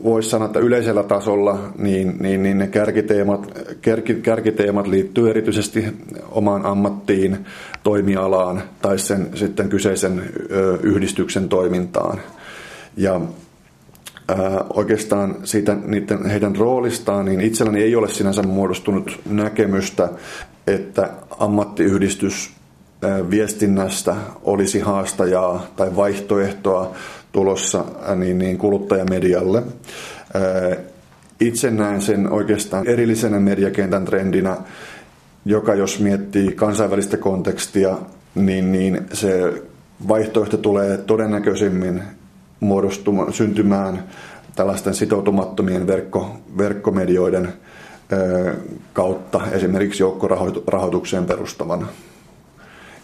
Voisi 0.04 0.30
sanoa, 0.30 0.46
että 0.46 0.60
yleisellä 0.60 1.04
tasolla 1.04 1.60
niin, 1.78 2.18
niin, 2.20 2.44
niin 2.44 2.58
ne 2.58 2.68
kärkiteemat, 2.68 3.48
kärki, 3.82 4.14
kärkiteemat 4.14 4.88
liittyy 4.88 5.30
erityisesti 5.30 5.86
omaan 6.32 6.66
ammattiin, 6.66 7.46
toimialaan 7.84 8.64
tai 8.82 9.00
sen 9.00 9.30
sitten 9.36 9.70
kyseisen 9.70 10.24
yhdistyksen 10.84 11.50
toimintaan. 11.50 12.20
Ja 12.98 13.22
oikeastaan 14.74 15.36
siitä 15.44 15.78
niiden, 15.86 16.26
heidän 16.26 16.56
roolistaan, 16.56 17.26
niin 17.26 17.42
itselläni 17.42 17.84
ei 17.84 17.96
ole 17.96 18.10
sinänsä 18.10 18.44
muodostunut 18.44 19.20
näkemystä, 19.30 20.10
että 20.68 21.10
ammattiyhdistys 21.40 22.54
viestinnästä 23.30 24.16
olisi 24.44 24.80
haastajaa 24.80 25.68
tai 25.76 25.96
vaihtoehtoa 25.96 26.94
tulossa 27.32 27.86
niin, 28.16 28.38
niin 28.38 28.58
kuluttajamedialle. 28.58 29.64
Itse 31.40 31.72
näen 31.72 32.02
sen 32.02 32.32
oikeastaan 32.32 32.88
erillisenä 32.88 33.40
mediakentän 33.40 34.06
trendinä, 34.06 34.58
joka 35.46 35.76
jos 35.76 36.00
miettii 36.00 36.52
kansainvälistä 36.52 37.18
kontekstia, 37.18 37.98
niin, 38.36 38.72
niin 38.72 39.02
se 39.14 39.54
vaihtoehto 40.08 40.58
tulee 40.58 40.98
todennäköisemmin 40.98 42.04
muodostumaan, 42.60 43.34
syntymään 43.34 44.04
tällaisten 44.56 44.94
sitoutumattomien 44.94 45.88
verkko, 45.88 46.38
verkkomedioiden 46.58 47.54
ö, 48.14 48.56
kautta 48.94 49.42
esimerkiksi 49.52 50.04
joukkorahoitukseen 50.04 51.26
perustavana. 51.26 51.88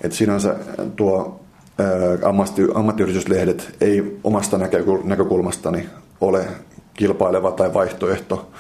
Et 0.02 0.12
sinänsä 0.12 0.56
tuo 0.96 1.40
ö, 1.80 2.28
ammatti, 2.28 2.62
ammattiyrityslehdet 2.74 3.76
ei 3.82 4.20
omasta 4.24 4.58
näkökulmastani 5.04 5.90
ole 6.22 6.48
kilpaileva 6.94 7.52
tai 7.52 7.74
vaihtoehto 7.74 8.52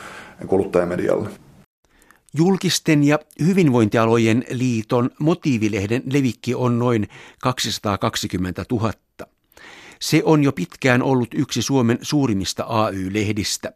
kuluttajamedialle. 0.47 1.29
Julkisten 2.37 3.03
ja 3.03 3.19
hyvinvointialojen 3.45 4.43
liiton 4.49 5.09
motiivilehden 5.19 6.03
levikki 6.05 6.55
on 6.55 6.79
noin 6.79 7.07
220 7.41 8.65
000. 8.71 8.91
Se 10.05 10.21
on 10.25 10.43
jo 10.43 10.51
pitkään 10.51 11.03
ollut 11.03 11.27
yksi 11.35 11.61
Suomen 11.61 11.99
suurimmista 12.01 12.65
AY-lehdistä. 12.67 13.73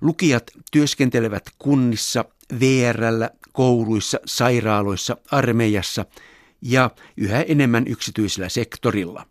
Lukijat 0.00 0.50
työskentelevät 0.72 1.42
kunnissa, 1.58 2.24
VRllä, 2.60 3.30
kouluissa, 3.52 4.18
sairaaloissa, 4.24 5.16
armeijassa 5.30 6.04
ja 6.62 6.90
yhä 7.16 7.42
enemmän 7.42 7.84
yksityisellä 7.86 8.48
sektorilla. 8.48 9.26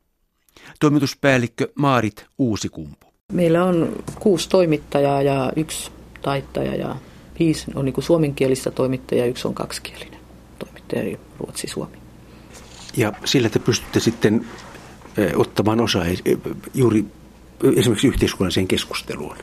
Toimituspäällikkö 0.79 1.67
Maarit 1.75 2.25
Uusikumpu. 2.37 3.07
Meillä 3.33 3.65
on 3.65 4.03
kuusi 4.19 4.49
toimittajaa 4.49 5.21
ja 5.21 5.51
yksi 5.55 5.91
taittaja 6.21 6.75
ja 6.75 6.95
viisi 7.39 7.65
on 7.75 7.85
niin 7.85 8.03
suomenkielistä 8.03 8.71
toimittajaa 8.71 9.25
ja 9.25 9.29
yksi 9.29 9.47
on 9.47 9.53
kaksikielinen 9.53 10.19
toimittaja, 10.59 11.01
eli 11.01 11.19
ruotsi-suomi. 11.39 11.97
Ja 12.97 13.13
sillä 13.25 13.49
te 13.49 13.59
pystytte 13.59 13.99
sitten 13.99 14.45
ottamaan 15.35 15.81
osaa 15.81 16.05
juuri 16.73 17.05
esimerkiksi 17.75 18.07
yhteiskunnalliseen 18.07 18.67
keskusteluun? 18.67 19.35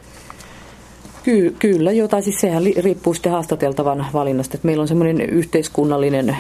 Ky- 1.23 1.57
kyllä, 1.59 1.93
jota 1.93 2.23
siis 2.23 2.41
sehän 2.41 2.63
riippuu 2.77 3.15
sitten 3.15 3.33
haastateltavan 3.33 4.07
valinnasta. 4.13 4.57
Että 4.57 4.67
meillä 4.67 4.83
on 4.83 4.89
semmoinen 4.89 5.21
yhteiskunnallinen 5.21 6.37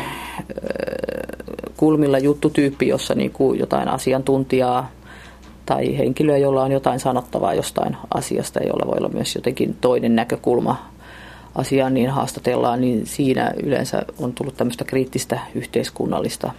kulmilla 1.76 2.18
juttutyyppi, 2.18 2.88
jossa 2.88 3.14
niin 3.14 3.30
kuin 3.30 3.58
jotain 3.58 3.88
asiantuntijaa 3.88 4.90
tai 5.66 5.98
henkilöä, 5.98 6.36
jolla 6.36 6.62
on 6.62 6.72
jotain 6.72 7.00
sanottavaa 7.00 7.54
jostain 7.54 7.96
asiasta, 8.14 8.60
jolla 8.60 8.86
voi 8.86 8.98
olla 8.98 9.08
myös 9.08 9.34
jotenkin 9.34 9.76
toinen 9.80 10.16
näkökulma 10.16 10.90
asiaan, 11.54 11.94
niin 11.94 12.10
haastatellaan, 12.10 12.80
niin 12.80 13.06
siinä 13.06 13.52
yleensä 13.62 14.02
on 14.18 14.32
tullut 14.32 14.56
tämmöistä 14.56 14.84
kriittistä 14.84 15.40
yhteiskunnallista 15.54 16.50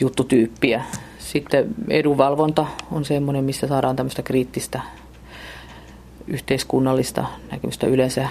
juttutyyppiä. 0.00 0.84
Sitten 1.18 1.74
edunvalvonta 1.88 2.66
on 2.90 3.04
semmoinen, 3.04 3.44
missä 3.44 3.66
saadaan 3.66 3.96
tämmöistä 3.96 4.22
kriittistä 4.22 4.80
yhteiskunnallista 6.26 7.24
näkemystä 7.50 7.86
yleensä. 7.86 8.28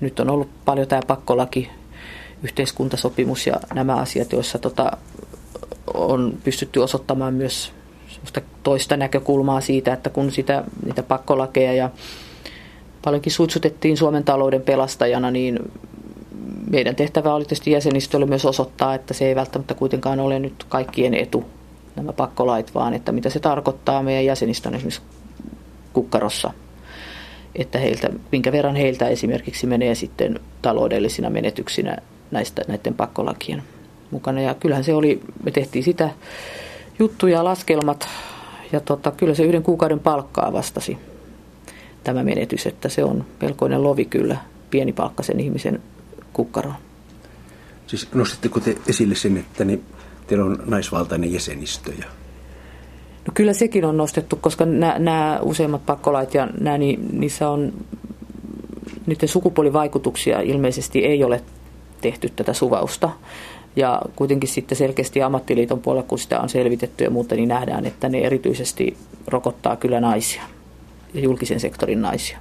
Nyt 0.00 0.20
on 0.20 0.30
ollut 0.30 0.48
paljon 0.64 0.88
tämä 0.88 1.02
pakkolaki, 1.06 1.70
yhteiskuntasopimus 2.42 3.46
ja 3.46 3.60
nämä 3.74 3.96
asiat, 3.96 4.32
joissa 4.32 4.58
tota, 4.58 4.96
on 5.94 6.34
pystytty 6.44 6.80
osoittamaan 6.80 7.34
myös 7.34 7.72
toista 8.62 8.96
näkökulmaa 8.96 9.60
siitä, 9.60 9.92
että 9.92 10.10
kun 10.10 10.32
sitä, 10.32 10.64
niitä 10.84 11.02
pakkolakeja 11.02 11.72
ja 11.72 11.90
paljonkin 13.04 13.32
suitsutettiin 13.32 13.96
Suomen 13.96 14.24
talouden 14.24 14.62
pelastajana, 14.62 15.30
niin 15.30 15.58
meidän 16.70 16.96
tehtävä 16.96 17.34
oli 17.34 17.44
tietysti 17.44 17.70
jäsenistölle 17.70 18.26
myös 18.26 18.44
osoittaa, 18.44 18.94
että 18.94 19.14
se 19.14 19.26
ei 19.26 19.34
välttämättä 19.34 19.74
kuitenkaan 19.74 20.20
ole 20.20 20.38
nyt 20.38 20.64
kaikkien 20.68 21.14
etu, 21.14 21.44
nämä 21.96 22.12
pakkolait, 22.12 22.74
vaan 22.74 22.94
että 22.94 23.12
mitä 23.12 23.30
se 23.30 23.40
tarkoittaa 23.40 24.02
meidän 24.02 24.24
jäsenistön 24.24 24.74
esimerkiksi 24.74 25.02
kukkarossa. 25.92 26.52
Että 27.54 27.78
heiltä, 27.78 28.08
minkä 28.32 28.52
verran 28.52 28.76
heiltä 28.76 29.08
esimerkiksi 29.08 29.66
menee 29.66 29.94
sitten 29.94 30.40
taloudellisina 30.62 31.30
menetyksinä 31.30 31.96
näistä, 32.30 32.62
näiden 32.68 32.94
pakkolakien 32.94 33.62
mukana. 34.10 34.40
Ja 34.40 34.54
kyllähän 34.54 34.84
se 34.84 34.94
oli, 34.94 35.20
me 35.44 35.50
tehtiin 35.50 35.84
sitä 35.84 36.10
juttuja, 36.98 37.44
laskelmat, 37.44 38.08
ja 38.72 38.80
tota, 38.80 39.10
kyllä 39.10 39.34
se 39.34 39.44
yhden 39.44 39.62
kuukauden 39.62 40.00
palkkaa 40.00 40.52
vastasi 40.52 40.98
tämä 42.04 42.22
menetys, 42.22 42.66
että 42.66 42.88
se 42.88 43.04
on 43.04 43.24
melkoinen 43.42 43.82
lovi 43.82 44.04
kyllä 44.04 44.36
pienipalkkaisen 44.70 45.40
ihmisen 45.40 45.82
kukkaroon. 46.32 46.74
Siis 47.86 48.14
nostitteko 48.14 48.60
te 48.60 48.76
esille 48.86 49.14
sen, 49.14 49.36
että 49.36 49.64
ne, 49.64 49.78
teillä 50.26 50.44
on 50.44 50.62
naisvaltainen 50.66 51.32
jäsenistö? 51.32 51.92
Ja... 51.98 52.04
No 53.26 53.32
kyllä 53.34 53.52
sekin 53.52 53.84
on 53.84 53.96
nostettu, 53.96 54.36
koska 54.36 54.66
nämä, 54.66 54.98
nämä 54.98 55.38
useimmat 55.42 55.86
pakkolait 55.86 56.34
ja 56.34 56.48
nämä, 56.60 56.78
niin, 56.78 57.20
niissä 57.20 57.48
on 57.48 57.72
niiden 59.06 59.28
sukupuolivaikutuksia 59.28 60.40
ilmeisesti 60.40 60.98
ei 61.04 61.24
ole 61.24 61.42
tehty 62.00 62.28
tätä 62.36 62.52
suvausta. 62.52 63.10
Ja 63.76 64.02
kuitenkin 64.16 64.48
sitten 64.48 64.78
selkeästi 64.78 65.22
ammattiliiton 65.22 65.80
puolella, 65.80 66.08
kun 66.08 66.18
sitä 66.18 66.40
on 66.40 66.48
selvitetty 66.48 67.04
ja 67.04 67.10
muuta, 67.10 67.34
niin 67.34 67.48
nähdään, 67.48 67.86
että 67.86 68.08
ne 68.08 68.18
erityisesti 68.18 68.96
rokottaa 69.26 69.76
kyllä 69.76 70.00
naisia 70.00 70.42
ja 71.14 71.20
julkisen 71.20 71.60
sektorin 71.60 72.02
naisia. 72.02 72.38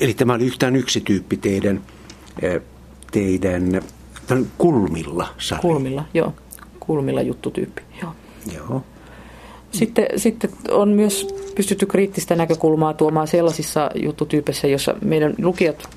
Eli 0.00 0.14
tämä 0.14 0.34
oli 0.34 0.46
yhtään 0.46 0.76
yksi 0.76 1.00
tyyppi 1.00 1.36
teidän, 1.36 1.80
teidän 3.14 3.80
kulmilla 4.58 5.28
sarja. 5.38 5.62
Kulmilla, 5.62 6.04
joo. 6.14 6.32
Kulmilla 6.80 7.22
juttutyyppi, 7.22 7.82
joo. 8.02 8.12
Joo. 8.54 8.82
Sitten, 9.70 10.06
sitten 10.16 10.50
on 10.70 10.88
myös 10.88 11.34
pystytty 11.54 11.86
kriittistä 11.86 12.36
näkökulmaa 12.36 12.94
tuomaan 12.94 13.26
sellaisissa 13.26 13.90
juttutyypeissä, 13.94 14.66
jossa 14.66 14.94
meidän 15.04 15.34
lukijat 15.42 15.88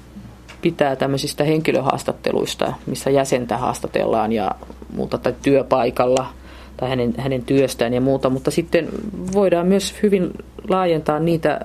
pitää 0.62 0.96
tämmöisistä 0.96 1.44
henkilöhaastatteluista, 1.44 2.74
missä 2.86 3.10
jäsentä 3.10 3.58
haastatellaan 3.58 4.34
ja 4.34 4.52
muuta 4.94 5.18
tai 5.18 5.36
työpaikalla 5.42 6.28
tai 6.78 6.90
hänen, 6.90 7.14
hänen 7.18 7.44
työstään 7.44 7.94
ja 7.94 8.02
muuta, 8.02 8.30
mutta 8.30 8.52
sitten 8.52 8.90
voidaan 9.34 9.68
myös 9.68 9.96
hyvin 10.04 10.32
laajentaa 10.68 11.20
niitä 11.20 11.60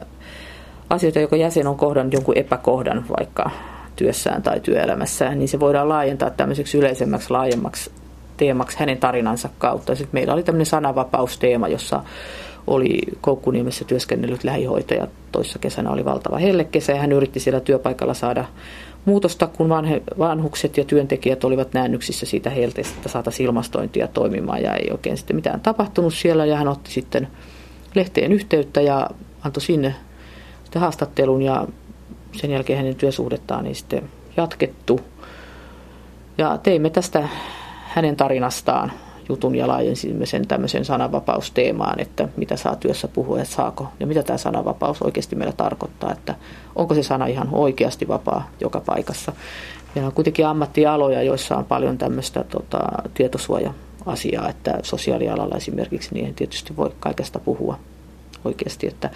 asioita, 0.90 1.20
joka 1.20 1.36
jäsen 1.36 1.66
on 1.66 1.76
kohdannut 1.76 2.14
jonkun 2.14 2.38
epäkohdan 2.38 3.04
vaikka 3.18 3.50
työssään 3.96 4.42
tai 4.42 4.60
työelämässään, 4.60 5.38
niin 5.38 5.48
se 5.48 5.60
voidaan 5.60 5.88
laajentaa 5.88 6.30
tämmöiseksi 6.30 6.78
yleisemmäksi, 6.78 7.30
laajemmaksi 7.30 7.90
teemaksi 8.36 8.78
hänen 8.78 8.98
tarinansa 8.98 9.48
kautta. 9.58 9.94
Sitten 9.94 10.18
meillä 10.18 10.34
oli 10.34 10.42
tämmöinen 10.42 10.66
sananvapausteema, 10.66 11.68
jossa 11.68 12.02
oli 12.66 12.98
Koukkuniemessä 13.20 13.84
työskennellyt 13.84 14.44
lähihoitaja. 14.44 15.06
Toissa 15.32 15.58
kesänä 15.58 15.90
oli 15.90 16.04
valtava 16.04 16.38
hellekesä 16.38 16.92
ja 16.92 17.00
hän 17.00 17.12
yritti 17.12 17.40
siellä 17.40 17.60
työpaikalla 17.60 18.14
saada 18.14 18.44
muutosta, 19.04 19.46
kun 19.46 19.68
vanhe, 19.68 20.02
vanhukset 20.18 20.76
ja 20.76 20.84
työntekijät 20.84 21.44
olivat 21.44 21.72
näännyksissä 21.72 22.26
siitä 22.26 22.50
helteestä, 22.50 22.94
että 22.96 23.08
saataisiin 23.08 23.46
ilmastointia 23.46 24.08
toimimaan 24.08 24.62
ja 24.62 24.74
ei 24.74 24.90
oikein 24.90 25.16
sitten 25.16 25.36
mitään 25.36 25.60
tapahtunut 25.60 26.14
siellä 26.14 26.46
ja 26.46 26.56
hän 26.56 26.68
otti 26.68 26.90
sitten 26.90 27.28
lehteen 27.94 28.32
yhteyttä 28.32 28.80
ja 28.80 29.10
antoi 29.44 29.62
sinne 29.62 29.94
haastattelun 30.74 31.42
ja 31.42 31.66
sen 32.32 32.50
jälkeen 32.50 32.78
hänen 32.78 32.96
työsuhdettaan 32.96 33.64
niin 33.64 33.76
sitten 33.76 34.10
jatkettu. 34.36 35.00
Ja 36.38 36.58
teimme 36.58 36.90
tästä 36.90 37.28
hänen 37.86 38.16
tarinastaan 38.16 38.92
jutun 39.28 39.54
ja 39.54 39.68
laajensimme 39.68 40.26
sen 40.26 40.48
tämmöisen 40.48 40.84
sananvapausteemaan, 40.84 42.00
että 42.00 42.28
mitä 42.36 42.56
saa 42.56 42.76
työssä 42.76 43.08
puhua 43.08 43.38
ja 43.38 43.44
saako. 43.44 43.88
Ja 44.00 44.06
mitä 44.06 44.22
tämä 44.22 44.36
sananvapaus 44.36 45.02
oikeasti 45.02 45.36
meillä 45.36 45.52
tarkoittaa, 45.52 46.12
että 46.12 46.34
onko 46.76 46.94
se 46.94 47.02
sana 47.02 47.26
ihan 47.26 47.48
oikeasti 47.52 48.08
vapaa 48.08 48.50
joka 48.60 48.80
paikassa. 48.80 49.32
Meillä 49.94 50.06
on 50.06 50.14
kuitenkin 50.14 50.46
ammattialoja, 50.46 51.22
joissa 51.22 51.56
on 51.56 51.64
paljon 51.64 51.98
tämmöistä 51.98 52.44
tota, 52.44 52.78
tietosuoja-asiaa, 53.14 54.48
että 54.48 54.78
sosiaalialalla 54.82 55.56
esimerkiksi 55.56 56.14
niin 56.14 56.34
tietysti 56.34 56.76
voi 56.76 56.90
kaikesta 57.00 57.38
puhua 57.38 57.78
oikeasti. 58.44 58.86
Että 58.86 59.10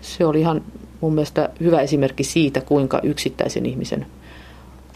se 0.00 0.26
oli 0.26 0.40
ihan 0.40 0.62
mun 1.00 1.14
mielestä 1.14 1.50
hyvä 1.60 1.80
esimerkki 1.80 2.24
siitä, 2.24 2.60
kuinka 2.60 3.00
yksittäisen 3.02 3.66
ihmisen 3.66 4.06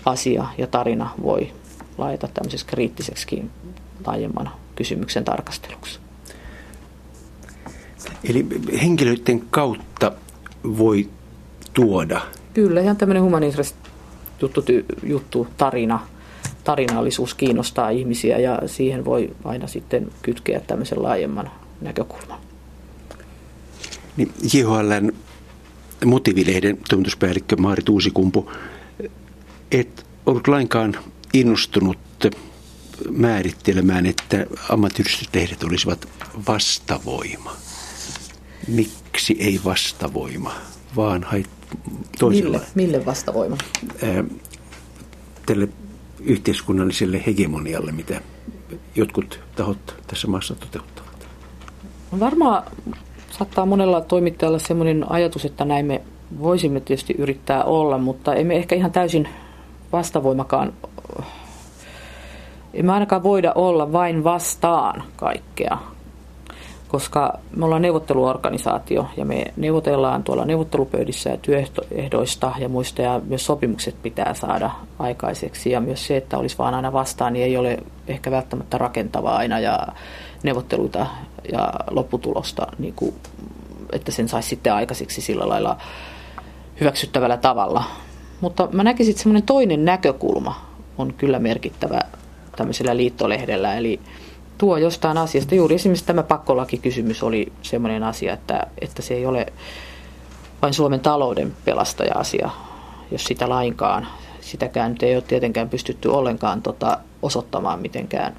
asia 0.05 0.47
ja 0.59 0.67
tarina 0.67 1.11
voi 1.23 1.53
laita 1.99 2.29
tämmöiseksi 2.35 2.67
kriittiseksi 2.67 3.45
laajemman 4.07 4.51
kysymyksen 4.75 5.25
tarkasteluksi. 5.25 5.99
Eli 8.25 8.47
henkilöiden 8.83 9.43
kautta 9.51 10.13
voi 10.65 11.09
tuoda. 11.75 12.21
Kyllä, 12.55 12.81
ihan 12.81 12.97
tämmöinen 12.97 13.23
humanistinen 13.23 13.73
juttu, 14.43 14.65
juttu, 15.03 15.47
tarina, 15.57 16.07
tarinallisuus 16.65 17.35
kiinnostaa 17.35 17.91
ihmisiä 17.91 18.39
ja 18.39 18.59
siihen 18.67 19.05
voi 19.05 19.37
aina 19.45 19.67
sitten 19.67 20.09
kytkeä 20.23 20.61
tämmöisen 20.61 21.03
laajemman 21.03 21.51
näkökulman. 21.81 22.39
Niin 24.17 24.33
JHLn 24.55 25.13
motiivilehden 26.07 26.79
toimituspäällikkö 26.89 27.57
Maarit 27.57 27.89
Uusikumpu, 27.89 28.53
et 29.71 30.07
ollut 30.27 30.49
lainkaan 30.49 30.97
innostunut 31.35 31.99
määrittelemään, 33.11 34.07
että 34.07 34.47
ammattiyhdistyslehdet 34.69 35.63
olisivat 35.63 36.09
vastavoima. 36.49 37.57
Miksi 38.69 39.37
ei 39.39 39.61
vastavoima, 39.65 40.55
vaan 40.97 41.23
hait 41.23 41.49
toisella. 42.19 42.59
Mille, 42.59 42.67
mille 42.75 43.07
vastavoima? 43.07 43.57
Ää, 44.03 44.25
tälle 45.47 45.69
yhteiskunnalliselle 46.21 47.23
hegemonialle, 47.27 47.93
mitä 47.93 48.21
jotkut 48.95 49.41
tahot 49.57 49.95
tässä 50.07 50.29
maassa 50.29 50.55
toteuttavat. 50.55 51.27
Varmaan 52.21 52.63
saattaa 53.39 53.67
monella 53.67 54.01
toimittajalla 54.01 54.59
sellainen 54.59 55.13
ajatus, 55.13 55.45
että 55.45 55.65
näin 55.65 55.87
me 55.87 56.01
voisimme 56.41 56.81
tietysti 56.81 57.15
yrittää 57.19 57.65
olla, 57.65 57.99
mutta 57.99 58.35
emme 58.35 58.57
ehkä 58.57 58.75
ihan 58.77 58.93
täysin 58.93 59.29
vastavoimakaan 59.93 60.73
emme 62.75 62.93
ainakaan 62.93 63.23
voida 63.23 63.53
olla 63.55 63.93
vain 63.93 64.25
vastaan 64.25 65.03
kaikkea, 65.17 65.79
koska 66.89 67.39
me 67.57 67.65
ollaan 67.65 67.83
neuvotteluorganisaatio 67.83 69.07
ja 69.17 69.25
me 69.25 69.45
neuvotellaan 69.57 70.23
tuolla 70.23 70.45
neuvottelupöydissä 70.45 71.31
ja 71.31 71.37
työehdoista 71.37 72.53
ja 72.59 72.69
muista 72.69 73.03
ja 73.03 73.21
myös 73.29 73.47
sopimukset 73.47 73.95
pitää 74.03 74.35
saada 74.35 74.71
aikaiseksi. 74.99 75.71
Ja 75.71 75.81
myös 75.81 76.07
se, 76.07 76.17
että 76.17 76.39
olisi 76.39 76.59
vaan 76.59 76.75
aina 76.75 76.93
vastaan, 76.93 77.33
niin 77.33 77.45
ei 77.45 77.57
ole 77.57 77.79
ehkä 78.09 78.31
välttämättä 78.31 78.79
rakentavaa 78.79 79.37
aina. 79.37 79.59
Ja 79.59 79.87
neuvotteluita 80.43 81.07
ja 81.53 81.73
lopputulosta, 81.91 82.67
niin 82.79 82.95
kuin, 82.95 83.15
että 83.93 84.13
sen 84.13 84.29
saisi 84.29 84.49
sitten 84.49 84.75
aikaiseksi 84.75 85.21
sillä 85.21 85.49
lailla 85.49 85.77
hyväksyttävällä 86.81 87.37
tavalla. 87.37 87.85
Mutta 88.41 88.69
mä 88.73 88.85
näkisin, 88.85 89.11
että 89.11 89.23
semmoinen 89.23 89.43
toinen 89.43 89.85
näkökulma 89.85 90.67
on 90.99 91.15
kyllä 91.15 91.39
merkittävä 91.39 92.01
tämmöisellä 92.57 92.97
liittolehdellä, 92.97 93.75
eli 93.75 94.01
tuo 94.59 94.77
jostain 94.77 95.19
asiasta. 95.19 95.55
Juuri 95.55 95.75
esimerkiksi 95.75 96.07
tämä 96.07 96.23
pakkolakikysymys 96.23 97.23
oli 97.23 97.53
semmoinen 97.63 98.03
asia, 98.03 98.33
että, 98.33 98.67
että 98.81 99.03
se 99.03 99.15
ei 99.15 99.27
ole 99.27 99.47
vain 100.63 100.75
Suomen 100.75 101.01
talouden 101.01 101.53
pelastaja-asia, 101.65 102.51
jos 103.11 103.25
sitä 103.25 103.49
lainkaan. 103.49 104.07
Sitäkään 104.41 104.93
nyt 104.93 105.03
ei 105.03 105.15
ole 105.15 105.23
tietenkään 105.23 105.69
pystytty 105.69 106.09
ollenkaan 106.09 106.63
tota, 106.63 106.99
osoittamaan 107.23 107.81
mitenkään 107.81 108.37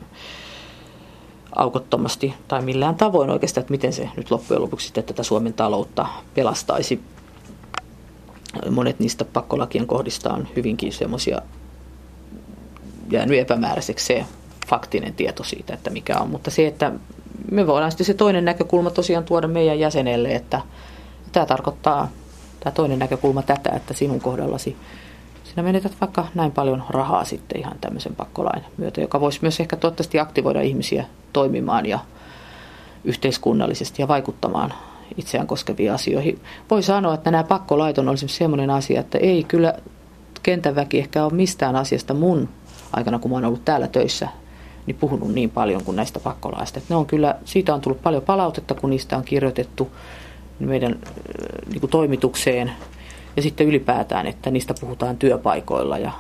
aukottomasti 1.56 2.34
tai 2.48 2.62
millään 2.62 2.96
tavoin 2.96 3.30
oikeastaan, 3.30 3.62
että 3.62 3.72
miten 3.72 3.94
se 3.94 4.10
nyt 4.18 4.32
loppujen 4.32 4.62
lopuksi 4.62 4.86
sitten 4.86 5.04
tätä 5.04 5.24
Suomen 5.24 5.54
taloutta 5.54 6.06
pelastaisi. 6.34 7.02
Monet 8.72 9.00
niistä 9.00 9.26
pakkolakien 9.26 9.88
kohdista 9.88 10.34
on 10.34 10.48
hyvinkin 10.56 10.94
semmoisia 10.94 11.42
jäänyt 13.12 13.40
epämääräiseksi 13.40 14.06
se 14.06 14.26
faktinen 14.68 15.14
tieto 15.14 15.44
siitä, 15.44 15.74
että 15.74 15.90
mikä 15.90 16.18
on. 16.20 16.30
Mutta 16.30 16.52
se, 16.52 16.68
että 16.68 16.92
me 17.52 17.68
voidaan 17.68 17.92
sitten 17.92 18.06
se 18.06 18.14
toinen 18.14 18.46
näkökulma 18.46 18.90
tosiaan 18.90 19.24
tuoda 19.24 19.48
meidän 19.48 19.80
jäsenelle, 19.80 20.36
että 20.36 20.62
tämä 21.32 21.46
tarkoittaa, 21.46 22.10
tämä 22.60 22.74
toinen 22.74 23.00
näkökulma 23.00 23.42
tätä, 23.42 23.70
että 23.70 23.94
sinun 23.94 24.22
kohdallasi 24.22 24.78
sinä 25.54 25.64
menetät 25.64 25.96
vaikka 26.02 26.28
näin 26.36 26.52
paljon 26.52 26.84
rahaa 26.90 27.26
sitten 27.26 27.60
ihan 27.60 27.76
tämmöisen 27.82 28.16
pakkolain 28.16 28.64
myötä, 28.78 29.02
joka 29.02 29.20
voisi 29.20 29.40
myös 29.42 29.60
ehkä 29.60 29.76
toivottavasti 29.76 30.20
aktivoida 30.20 30.62
ihmisiä 30.62 31.06
toimimaan 31.34 31.86
ja 31.86 32.00
yhteiskunnallisesti 33.04 34.02
ja 34.02 34.08
vaikuttamaan 34.08 34.74
itseään 35.18 35.48
koskeviin 35.48 35.92
asioihin. 35.92 36.42
Voi 36.70 36.84
sanoa, 36.84 37.14
että 37.14 37.32
nämä 37.32 37.44
pakkolait 37.44 37.98
on 37.98 38.18
sellainen 38.18 38.70
asia, 38.70 39.00
että 39.00 39.18
ei 39.18 39.44
kyllä 39.44 39.74
kentän 40.44 40.76
väki 40.76 41.00
ehkä 41.00 41.24
ole 41.24 41.34
mistään 41.34 41.76
asiasta 41.76 42.14
mun 42.14 42.50
aikana, 42.94 43.20
kun 43.20 43.32
mä 43.32 43.38
oon 43.38 43.46
ollut 43.46 43.66
täällä 43.66 43.88
töissä, 43.88 44.28
niin 44.86 44.96
puhunut 44.96 45.34
niin 45.34 45.50
paljon 45.50 45.84
kuin 45.84 45.96
näistä 45.96 46.20
pakkolaista. 46.20 46.82
ne 46.90 46.96
on 46.96 47.06
kyllä, 47.06 47.36
siitä 47.46 47.74
on 47.74 47.82
tullut 47.82 48.02
paljon 48.02 48.24
palautetta, 48.24 48.74
kun 48.74 48.90
niistä 48.90 49.18
on 49.18 49.24
kirjoitettu 49.24 49.92
meidän 50.60 50.92
äh, 50.92 51.70
niin 51.70 51.80
kuin 51.80 51.90
toimitukseen 51.90 52.72
ja 53.36 53.42
sitten 53.42 53.68
ylipäätään, 53.68 54.28
että 54.28 54.52
niistä 54.52 54.74
puhutaan 54.82 55.18
työpaikoilla 55.18 55.98
ja 55.98 56.12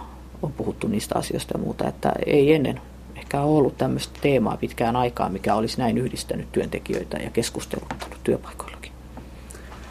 on 0.41 0.52
puhuttu 0.52 0.88
niistä 0.88 1.19
asioista 1.19 1.58
ja 1.58 1.63
muuta, 1.63 1.88
että 1.88 2.13
ei 2.26 2.54
ennen 2.54 2.82
ehkä 3.15 3.41
ole 3.41 3.58
ollut 3.58 3.78
tämmöistä 3.78 4.19
teemaa 4.21 4.58
pitkään 4.58 4.95
aikaa, 4.95 5.30
mikä 5.30 5.56
olisi 5.56 5.78
näin 5.78 5.97
yhdistänyt 5.97 6.52
työntekijöitä 6.52 7.17
ja 7.17 7.30
keskusteluttanut 7.30 8.17
työpaikoillakin. 8.23 8.91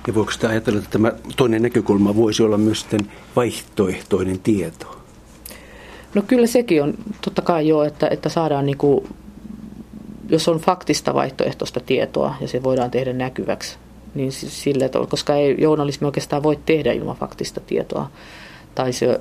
Ja 0.06 0.14
voiko 0.14 0.30
sitä 0.30 0.48
ajatella, 0.48 0.78
että 0.78 0.90
tämä 0.90 1.12
toinen 1.36 1.62
näkökulma 1.62 2.16
voisi 2.16 2.42
olla 2.42 2.58
myös 2.58 2.86
vaihtoehtoinen 3.36 4.38
tieto? 4.38 5.02
No 6.14 6.22
kyllä 6.22 6.46
sekin 6.46 6.82
on 6.82 6.94
totta 7.24 7.42
kai 7.42 7.68
jo, 7.68 7.82
että, 7.82 8.08
että 8.08 8.28
saadaan 8.28 8.66
niin 8.66 8.78
kuin, 8.78 9.08
jos 10.28 10.48
on 10.48 10.58
faktista 10.58 11.14
vaihtoehtoista 11.14 11.80
tietoa 11.80 12.34
ja 12.40 12.48
se 12.48 12.62
voidaan 12.62 12.90
tehdä 12.90 13.12
näkyväksi, 13.12 13.78
niin 14.14 14.32
sille, 14.32 14.84
että, 14.84 14.98
koska 15.08 15.34
ei 15.34 15.56
journalismi 15.58 16.06
oikeastaan 16.06 16.42
voi 16.42 16.58
tehdä 16.66 16.92
ilman 16.92 17.16
faktista 17.16 17.60
tietoa 17.60 18.10
tai 18.74 18.92
se 18.92 19.20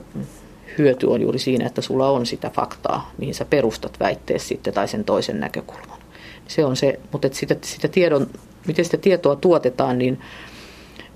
hyöty 0.78 1.06
on 1.06 1.22
juuri 1.22 1.40
siinä, 1.40 1.66
että 1.66 1.82
sulla 1.82 2.10
on 2.10 2.26
sitä 2.26 2.50
faktaa, 2.50 3.12
mihin 3.18 3.36
sä 3.36 3.46
perustat 3.46 4.00
väitteessä 4.00 4.48
sitten 4.48 4.74
tai 4.74 4.88
sen 4.88 5.04
toisen 5.04 5.40
näkökulman. 5.40 6.00
Se 6.48 6.66
on 6.66 6.76
se, 6.76 7.00
mutta 7.12 7.28
että 7.28 7.40
sitä, 7.40 7.56
sitä 7.62 7.88
tiedon, 7.88 8.28
miten 8.68 8.86
sitä 8.86 8.98
tietoa 8.98 9.36
tuotetaan, 9.36 9.98
niin 9.98 10.20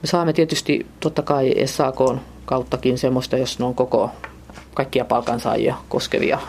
me 0.01 0.07
saamme 0.07 0.33
tietysti 0.33 0.85
totta 0.99 1.21
kai 1.21 1.53
SAK 1.65 1.99
kauttakin 2.45 2.97
semmoista, 2.97 3.37
jos 3.37 3.59
ne 3.59 3.65
on 3.65 3.75
koko 3.75 4.09
kaikkia 4.73 5.05
palkansaajia 5.05 5.75
koskevia 5.89 6.39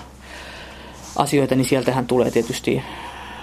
asioita, 1.16 1.54
niin 1.54 1.64
sieltähän 1.64 2.06
tulee 2.06 2.30
tietysti 2.30 2.82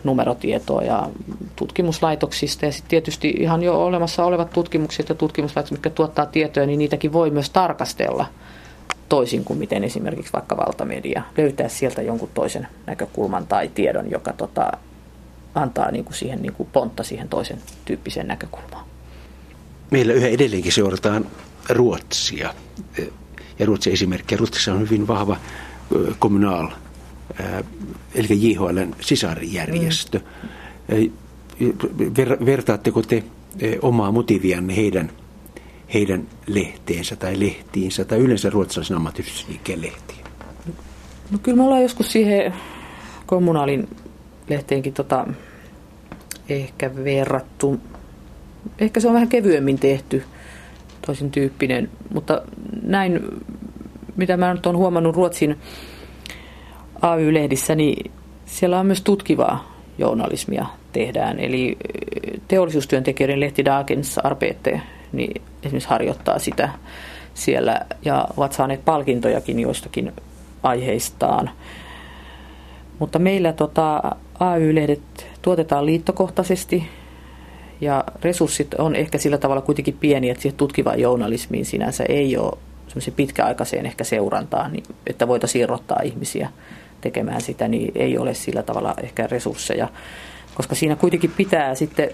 numerotietoa 0.04 0.82
ja 0.82 1.10
tutkimuslaitoksista 1.56 2.66
ja 2.66 2.72
sitten 2.72 2.89
tietysti 2.89 3.30
ihan 3.30 3.63
jo 3.63 3.86
olemassa 3.86 4.26
olevat 4.26 4.50
tutkimukset 4.50 5.10
ja 5.10 5.16
tutkimuslaitokset, 5.16 5.72
mitkä 5.78 5.89
tuottaa 5.89 6.26
tietoja, 6.26 6.66
niin 6.66 6.80
niitäkin 6.80 7.13
voi 7.13 7.30
myös 7.30 7.50
tarkastella 7.50 8.26
toisin 9.10 9.44
kuin 9.44 9.60
miten 9.60 9.84
esimerkiksi 9.84 10.34
vaikka 10.34 10.58
valtamedia 10.58 11.24
löytää 11.38 11.68
sieltä 11.68 12.02
jonkun 12.02 12.30
toisen 12.34 12.68
näkökulman 12.86 13.48
tai 13.48 13.68
tiedon, 13.68 14.12
joka 14.12 14.34
tota, 14.34 14.72
antaa 15.56 15.92
niin 15.92 16.06
kuin 16.06 16.16
siihen 16.16 16.42
niin 16.42 16.54
kuin 16.54 16.70
pontta 16.74 17.04
siihen 17.04 17.30
toisen 17.30 17.58
tyyppiseen 17.86 18.28
näkökulmaan. 18.28 18.86
Meillä 19.92 20.13
yhä 20.13 20.28
edelleenkin 20.28 20.72
seurataan 20.72 21.26
Ruotsia 21.70 22.54
ja 23.60 23.66
Ruotsin 23.66 23.94
esimerkkiä. 23.94 24.38
Ruotsissa 24.38 24.74
on 24.74 24.80
hyvin 24.80 25.08
vahva 25.08 25.38
kommunaal, 26.20 26.68
eli 28.15 28.52
JHLn 28.52 28.96
sisarijärjestö. 29.02 30.19
Mm. 30.19 31.12
Ver, 32.17 32.46
vertaatteko 32.46 33.02
te 33.02 33.24
omaa 33.82 34.12
motiivianne 34.12 34.76
heidän, 34.76 35.12
heidän 35.93 36.28
lehteensä 36.48 37.15
tai 37.15 37.39
lehtiinsä 37.39 38.06
tai 38.06 38.19
yleensä 38.19 38.50
ruotsalaisen 38.50 38.98
ammattiyhdistysliikkeen 38.98 39.82
lehtiin? 39.82 40.19
No 41.32 41.39
kyllä 41.43 41.58
me 41.58 41.63
ollaan 41.63 41.82
joskus 41.82 42.12
siihen 42.12 42.54
kommunaalin 43.26 43.88
lehteenkin 44.50 44.93
tota, 44.93 45.28
ehkä 46.50 46.96
verrattu. 46.96 47.80
Ehkä 48.80 49.00
se 49.00 49.08
on 49.08 49.13
vähän 49.13 49.30
kevyemmin 49.30 49.80
tehty, 49.80 50.24
toisin 51.06 51.32
tyyppinen, 51.32 51.89
mutta 52.13 52.41
näin, 52.82 53.19
mitä 54.15 54.38
mä 54.38 54.54
nyt 54.54 54.65
olen 54.65 54.78
huomannut 54.78 55.15
Ruotsin 55.15 55.58
AY-lehdissä, 57.04 57.76
niin 57.76 58.12
siellä 58.46 58.80
on 58.80 58.86
myös 58.86 59.02
tutkivaa 59.02 59.74
journalismia 59.98 60.66
tehdään. 60.94 61.39
Eli 61.39 61.78
teollisuustyöntekijöiden 62.48 63.39
lehti 63.39 63.66
Dagens 63.66 64.18
Arbete 64.18 64.82
niin 65.12 65.42
esimerkiksi 65.63 65.89
harjoittaa 65.89 66.39
sitä 66.39 66.70
siellä 67.34 67.82
ja 68.06 68.28
ovat 68.38 68.54
saaneet 68.54 68.86
palkintojakin 68.86 69.60
joistakin 69.60 70.13
aiheistaan. 70.63 71.50
Mutta 73.00 73.20
meillä 73.20 73.54
tota, 73.54 74.02
AY-lehdet 74.39 75.28
tuotetaan 75.42 75.86
liittokohtaisesti 75.86 76.84
ja 77.82 78.04
resurssit 78.22 78.74
on 78.74 78.96
ehkä 78.96 79.18
sillä 79.18 79.38
tavalla 79.38 79.62
kuitenkin 79.62 79.98
pieniä, 80.00 80.32
että 80.32 80.42
siihen 80.42 80.58
tutkivaan 80.58 81.00
journalismiin 81.00 81.66
sinänsä 81.66 82.04
ei 82.10 82.38
ole 82.38 82.58
semmoiseen 82.88 83.16
pitkäaikaiseen 83.16 83.86
ehkä 83.86 84.04
seurantaan, 84.04 84.74
niin, 84.74 84.84
että 85.08 85.28
voitaisiin 85.28 85.63
irrottaa 85.63 86.00
ihmisiä 86.04 86.50
tekemään 87.04 87.42
sitä, 87.42 87.68
niin 87.68 87.92
ei 87.96 88.18
ole 88.18 88.34
sillä 88.34 88.63
tavalla 88.63 88.94
ehkä 89.04 89.28
resursseja. 89.28 89.88
Koska 90.56 90.76
siinä 90.76 90.96
kuitenkin 90.96 91.32
pitää 91.38 91.76
sitten, 91.76 92.10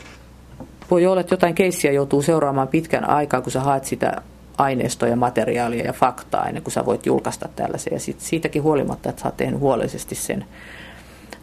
voi 0.91 1.05
olla, 1.05 1.21
että 1.21 1.33
jotain 1.33 1.55
keissiä 1.55 1.91
joutuu 1.91 2.21
seuraamaan 2.21 2.67
pitkän 2.67 3.09
aikaa, 3.09 3.41
kun 3.41 3.51
sä 3.51 3.59
haet 3.59 3.85
sitä 3.85 4.21
aineistoa 4.57 5.09
ja 5.09 5.15
materiaalia 5.15 5.85
ja 5.85 5.93
faktaa 5.93 6.47
ennen 6.47 6.63
kuin 6.63 6.73
sä 6.73 6.85
voit 6.85 7.05
julkaista 7.05 7.49
tällaisen. 7.55 7.93
Ja 7.93 7.99
sit 7.99 8.19
siitäkin 8.19 8.63
huolimatta, 8.63 9.09
että 9.09 9.21
sä 9.21 9.27
oot 9.27 9.37
tehnyt 9.37 9.59
huolellisesti 9.59 10.15
sen 10.15 10.45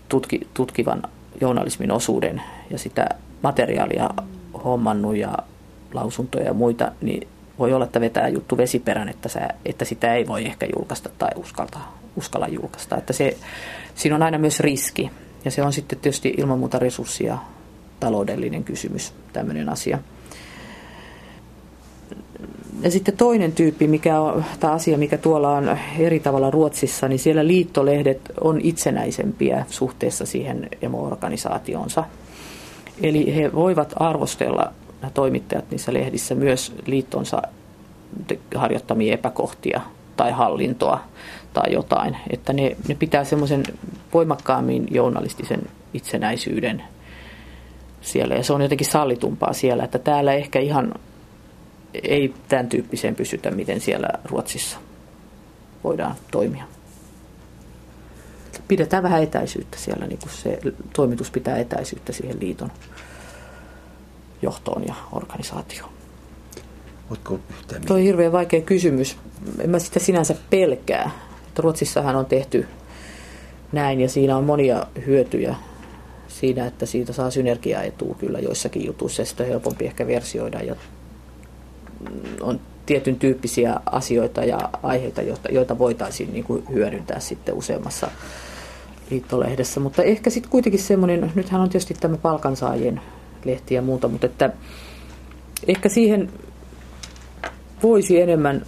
tutki, 0.08 0.40
tutkivan 0.54 1.02
journalismin 1.40 1.90
osuuden 1.90 2.42
ja 2.70 2.78
sitä 2.78 3.06
materiaalia 3.42 4.10
hommannut 4.64 5.16
ja 5.16 5.36
lausuntoja 5.94 6.44
ja 6.44 6.54
muita, 6.54 6.92
niin 7.00 7.28
voi 7.58 7.72
olla, 7.72 7.84
että 7.84 8.00
vetää 8.00 8.28
juttu 8.28 8.56
vesiperän, 8.56 9.08
että, 9.08 9.28
sä, 9.28 9.48
että 9.64 9.84
sitä 9.84 10.14
ei 10.14 10.26
voi 10.26 10.46
ehkä 10.46 10.66
julkaista 10.76 11.10
tai 11.18 11.30
uskalta, 11.36 11.78
uskalla 12.16 12.48
julkaista. 12.48 12.96
Että 12.96 13.12
se, 13.12 13.36
siinä 13.94 14.16
on 14.16 14.22
aina 14.22 14.38
myös 14.38 14.60
riski 14.60 15.10
ja 15.44 15.50
se 15.50 15.62
on 15.62 15.72
sitten 15.72 15.98
tietysti 15.98 16.34
ilman 16.36 16.58
muuta 16.58 16.78
resurssia 16.78 17.38
taloudellinen 18.00 18.64
kysymys, 18.64 19.12
tämmöinen 19.32 19.68
asia. 19.68 19.98
Ja 22.80 22.90
sitten 22.90 23.16
toinen 23.16 23.52
tyyppi, 23.52 23.86
mikä 23.88 24.20
on, 24.20 24.44
tämä 24.60 24.72
asia, 24.72 24.98
mikä 24.98 25.18
tuolla 25.18 25.50
on 25.50 25.78
eri 25.98 26.20
tavalla 26.20 26.50
Ruotsissa, 26.50 27.08
niin 27.08 27.18
siellä 27.18 27.46
liittolehdet 27.46 28.20
on 28.40 28.60
itsenäisempiä 28.62 29.66
suhteessa 29.68 30.26
siihen 30.26 30.68
emo-organisaationsa. 30.82 32.04
Eli 33.02 33.36
he 33.36 33.52
voivat 33.52 33.94
arvostella 33.96 34.72
nämä 35.00 35.10
toimittajat 35.10 35.70
niissä 35.70 35.92
lehdissä 35.92 36.34
myös 36.34 36.74
liittonsa 36.86 37.42
harjoittamia 38.54 39.14
epäkohtia 39.14 39.80
tai 40.16 40.32
hallintoa 40.32 41.00
tai 41.56 41.72
jotain. 41.72 42.16
Että 42.30 42.52
ne, 42.52 42.76
ne 42.88 42.94
pitää 42.94 43.24
semmoisen 43.24 43.62
voimakkaammin 44.14 44.86
journalistisen 44.90 45.62
itsenäisyyden 45.94 46.82
siellä 48.00 48.34
ja 48.34 48.44
se 48.44 48.52
on 48.52 48.62
jotenkin 48.62 48.86
sallitumpaa 48.86 49.52
siellä, 49.52 49.84
että 49.84 49.98
täällä 49.98 50.32
ehkä 50.32 50.60
ihan 50.60 50.94
ei 52.02 52.34
tämän 52.48 52.68
tyyppiseen 52.68 53.14
pysytä, 53.14 53.50
miten 53.50 53.80
siellä 53.80 54.08
Ruotsissa 54.24 54.78
voidaan 55.84 56.14
toimia. 56.30 56.64
Pidetään 58.68 59.02
vähän 59.02 59.22
etäisyyttä 59.22 59.78
siellä, 59.78 60.06
niin 60.06 60.18
kuin 60.18 60.32
se 60.32 60.58
toimitus 60.96 61.30
pitää 61.30 61.56
etäisyyttä 61.56 62.12
siihen 62.12 62.40
liiton 62.40 62.70
johtoon 64.42 64.84
ja 64.86 64.94
organisaatioon. 65.12 65.92
Oletko 67.10 67.40
yhtään 67.50 67.82
Tuo 67.86 67.96
on 67.96 68.02
hirveän 68.02 68.32
vaikea 68.32 68.60
kysymys. 68.60 69.16
En 69.60 69.70
mä 69.70 69.78
sitä 69.78 70.00
sinänsä 70.00 70.34
pelkää. 70.50 71.25
Ruotsissahan 71.62 72.16
on 72.16 72.26
tehty 72.26 72.66
näin 73.72 74.00
ja 74.00 74.08
siinä 74.08 74.36
on 74.36 74.44
monia 74.44 74.86
hyötyjä 75.06 75.54
siinä, 76.28 76.66
että 76.66 76.86
siitä 76.86 77.12
saa 77.12 77.30
synergiaetua 77.30 78.14
kyllä 78.14 78.38
joissakin 78.38 78.86
jutuissa 78.86 79.22
ja 79.22 79.26
sitä 79.26 79.42
on 79.42 79.48
helpompi 79.48 79.84
ehkä 79.84 80.06
versioida 80.06 80.62
ja 80.62 80.76
on 82.40 82.60
tietyn 82.86 83.16
tyyppisiä 83.16 83.80
asioita 83.86 84.44
ja 84.44 84.70
aiheita, 84.82 85.22
joita, 85.22 85.48
joita 85.52 85.78
voitaisiin 85.78 86.32
niin 86.32 86.44
kuin 86.44 86.64
hyödyntää 86.72 87.20
sitten 87.20 87.54
useammassa 87.54 88.10
liittolehdessä. 89.10 89.80
Mutta 89.80 90.02
ehkä 90.02 90.30
sitten 90.30 90.50
kuitenkin 90.50 90.82
semmoinen, 90.82 91.32
nythän 91.34 91.60
on 91.60 91.68
tietysti 91.68 91.94
tämä 91.94 92.16
palkansaajien 92.16 93.00
lehti 93.44 93.74
ja 93.74 93.82
muuta, 93.82 94.08
mutta 94.08 94.26
että 94.26 94.50
ehkä 95.68 95.88
siihen 95.88 96.32
voisi 97.82 98.20
enemmän 98.20 98.66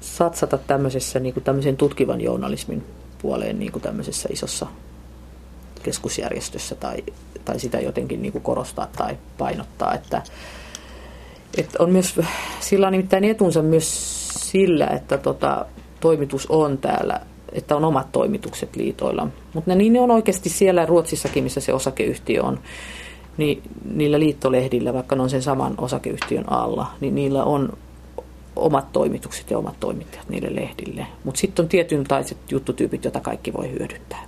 satsata 0.00 0.58
tämmöisessä 0.58 1.20
niin 1.20 1.34
kuin 1.34 1.44
tämmöisen 1.44 1.76
tutkivan 1.76 2.20
journalismin 2.20 2.84
puoleen 3.22 3.58
niin 3.58 3.72
kuin 3.72 3.82
tämmöisessä 3.82 4.28
isossa 4.32 4.66
keskusjärjestössä 5.82 6.74
tai, 6.74 7.04
tai 7.44 7.60
sitä 7.60 7.80
jotenkin 7.80 8.22
niin 8.22 8.32
kuin 8.32 8.42
korostaa 8.42 8.88
tai 8.96 9.18
painottaa, 9.38 9.94
että, 9.94 10.22
että 11.56 11.82
on 11.82 11.90
myös, 11.90 12.20
sillä 12.60 12.86
on 12.86 12.92
nimittäin 12.92 13.24
etunsa 13.24 13.62
myös 13.62 14.18
sillä, 14.28 14.86
että 14.86 15.18
tota, 15.18 15.66
toimitus 16.00 16.46
on 16.46 16.78
täällä, 16.78 17.20
että 17.52 17.76
on 17.76 17.84
omat 17.84 18.12
toimitukset 18.12 18.76
liitoilla. 18.76 19.28
Mutta 19.54 19.74
niin 19.74 19.92
ne 19.92 20.00
on 20.00 20.10
oikeasti 20.10 20.48
siellä 20.48 20.86
Ruotsissakin, 20.86 21.44
missä 21.44 21.60
se 21.60 21.72
osakeyhtiö 21.72 22.42
on 22.42 22.60
niin 23.36 23.62
niillä 23.94 24.18
liittolehdillä, 24.18 24.94
vaikka 24.94 25.16
ne 25.16 25.22
on 25.22 25.30
sen 25.30 25.42
saman 25.42 25.74
osakeyhtiön 25.78 26.52
alla, 26.52 26.86
niin 27.00 27.14
niillä 27.14 27.44
on 27.44 27.72
omat 28.56 28.92
toimitukset 28.92 29.50
ja 29.50 29.58
omat 29.58 29.80
toimittajat 29.80 30.28
niille 30.28 30.54
lehdille. 30.54 31.06
Mutta 31.24 31.40
sitten 31.40 31.62
on 31.62 31.68
tietynlaiset 31.68 32.38
juttutyypit, 32.50 33.04
joita 33.04 33.20
kaikki 33.20 33.52
voi 33.52 33.70
hyödyntää. 33.70 34.22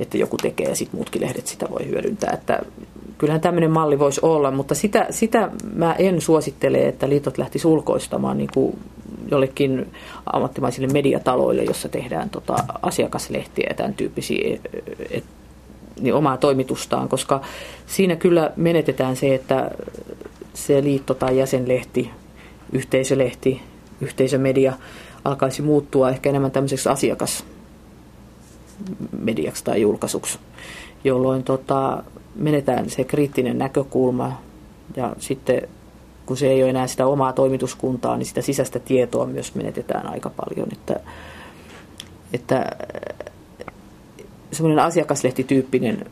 Että 0.00 0.18
joku 0.18 0.36
tekee 0.36 0.68
ja 0.68 0.76
sitten 0.76 0.96
muutkin 0.96 1.22
lehdet 1.22 1.46
sitä 1.46 1.66
voi 1.70 1.86
hyödyntää. 1.86 2.30
Että 2.34 2.62
kyllähän 3.18 3.40
tämmöinen 3.40 3.70
malli 3.70 3.98
voisi 3.98 4.20
olla, 4.22 4.50
mutta 4.50 4.74
sitä, 4.74 5.06
sitä 5.10 5.50
mä 5.74 5.92
en 5.92 6.20
suosittele, 6.20 6.88
että 6.88 7.08
liitot 7.08 7.38
lähti 7.38 7.58
sulkoistamaan 7.58 8.38
niin 8.38 8.50
kuin 8.54 8.78
jollekin 9.30 9.92
ammattimaisille 10.32 10.88
mediataloille, 10.92 11.64
jossa 11.64 11.88
tehdään 11.88 12.30
tota 12.30 12.56
asiakaslehtiä 12.82 13.66
ja 13.70 13.74
tämän 13.74 13.94
tyyppisiä. 13.94 14.58
Et 15.10 15.24
niin 16.00 16.14
omaa 16.14 16.36
toimitustaan, 16.36 17.08
koska 17.08 17.40
siinä 17.86 18.16
kyllä 18.16 18.52
menetetään 18.56 19.16
se, 19.16 19.34
että 19.34 19.70
se 20.54 20.82
liitto 20.82 21.14
tai 21.14 21.38
jäsenlehti, 21.38 22.10
yhteisölehti, 22.72 23.62
yhteisömedia 24.00 24.72
alkaisi 25.24 25.62
muuttua 25.62 26.10
ehkä 26.10 26.28
enemmän 26.28 26.50
tämmöiseksi 26.50 26.88
asiakasmediaksi 26.88 29.64
tai 29.64 29.80
julkaisuksi, 29.80 30.38
jolloin 31.04 31.42
tota, 31.42 32.04
menetään 32.34 32.90
se 32.90 33.04
kriittinen 33.04 33.58
näkökulma 33.58 34.40
ja 34.96 35.16
sitten 35.18 35.68
kun 36.26 36.36
se 36.36 36.48
ei 36.48 36.62
ole 36.62 36.70
enää 36.70 36.86
sitä 36.86 37.06
omaa 37.06 37.32
toimituskuntaa, 37.32 38.16
niin 38.16 38.26
sitä 38.26 38.42
sisäistä 38.42 38.78
tietoa 38.78 39.26
myös 39.26 39.54
menetetään 39.54 40.06
aika 40.06 40.30
paljon. 40.30 40.68
Että, 40.72 41.00
että 42.32 42.76
semmoinen 44.52 44.84
asiakaslehtityyppinen 44.84 46.06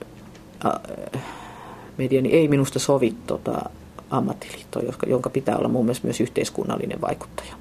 media 1.98 2.22
niin 2.22 2.34
ei 2.34 2.48
minusta 2.48 2.78
sovi 2.78 3.14
tota, 3.26 3.70
ammattiliittoon, 4.16 4.84
jonka 5.06 5.30
pitää 5.30 5.56
olla 5.56 5.68
mun 5.68 5.84
mielestä 5.84 6.06
myös 6.06 6.20
yhteiskunnallinen 6.20 7.00
vaikuttaja. 7.00 7.54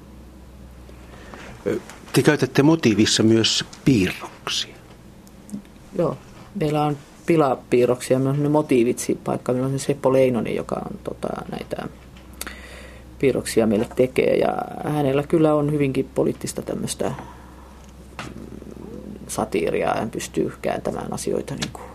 Te 2.12 2.22
käytätte 2.22 2.62
motiivissa 2.62 3.22
myös 3.22 3.64
piirroksia. 3.84 4.74
Joo, 5.98 6.16
meillä 6.54 6.84
on 6.84 6.96
pilapiirroksia, 7.26 8.18
meillä 8.18 8.32
on 8.32 8.42
ne 8.42 8.48
motiivitsi 8.48 9.18
paikka, 9.24 9.52
meillä 9.52 9.66
on 9.66 9.78
se 9.78 9.84
Seppo 9.84 10.12
Leinonen, 10.12 10.54
joka 10.54 10.76
on 10.90 10.98
tota, 11.04 11.28
näitä 11.50 11.88
piirroksia 13.18 13.66
meille 13.66 13.88
tekee 13.96 14.36
ja 14.36 14.56
hänellä 14.84 15.22
kyllä 15.22 15.54
on 15.54 15.72
hyvinkin 15.72 16.10
poliittista 16.14 16.62
tämmöistä 16.62 17.12
satiiria 19.28 19.98
ja 19.98 20.06
pystyy 20.12 20.52
kääntämään 20.62 21.12
asioita 21.12 21.54
niin 21.54 21.70
kuin 21.72 21.93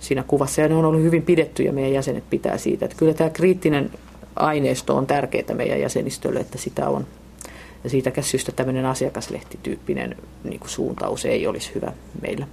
siinä 0.00 0.22
kuvassa. 0.22 0.60
Ja 0.60 0.68
ne 0.68 0.74
on 0.74 0.84
ollut 0.84 1.02
hyvin 1.02 1.22
pidetty 1.22 1.62
ja 1.62 1.72
meidän 1.72 1.92
jäsenet 1.92 2.24
pitää 2.30 2.58
siitä. 2.58 2.84
Että 2.84 2.96
kyllä 2.96 3.14
tämä 3.14 3.30
kriittinen 3.30 3.90
aineisto 4.36 4.96
on 4.96 5.06
tärkeää 5.06 5.54
meidän 5.54 5.80
jäsenistölle, 5.80 6.40
että 6.40 6.58
sitä 6.58 6.88
on. 6.88 7.06
Ja 7.84 7.90
siitä 7.90 8.12
syystä 8.20 8.52
tämmöinen 8.52 8.86
asiakaslehtityyppinen 8.86 10.16
niin 10.44 10.60
kuin 10.60 10.70
suuntaus 10.70 11.24
ei 11.24 11.46
olisi 11.46 11.74
hyvä 11.74 11.92
meillä. 12.22 12.46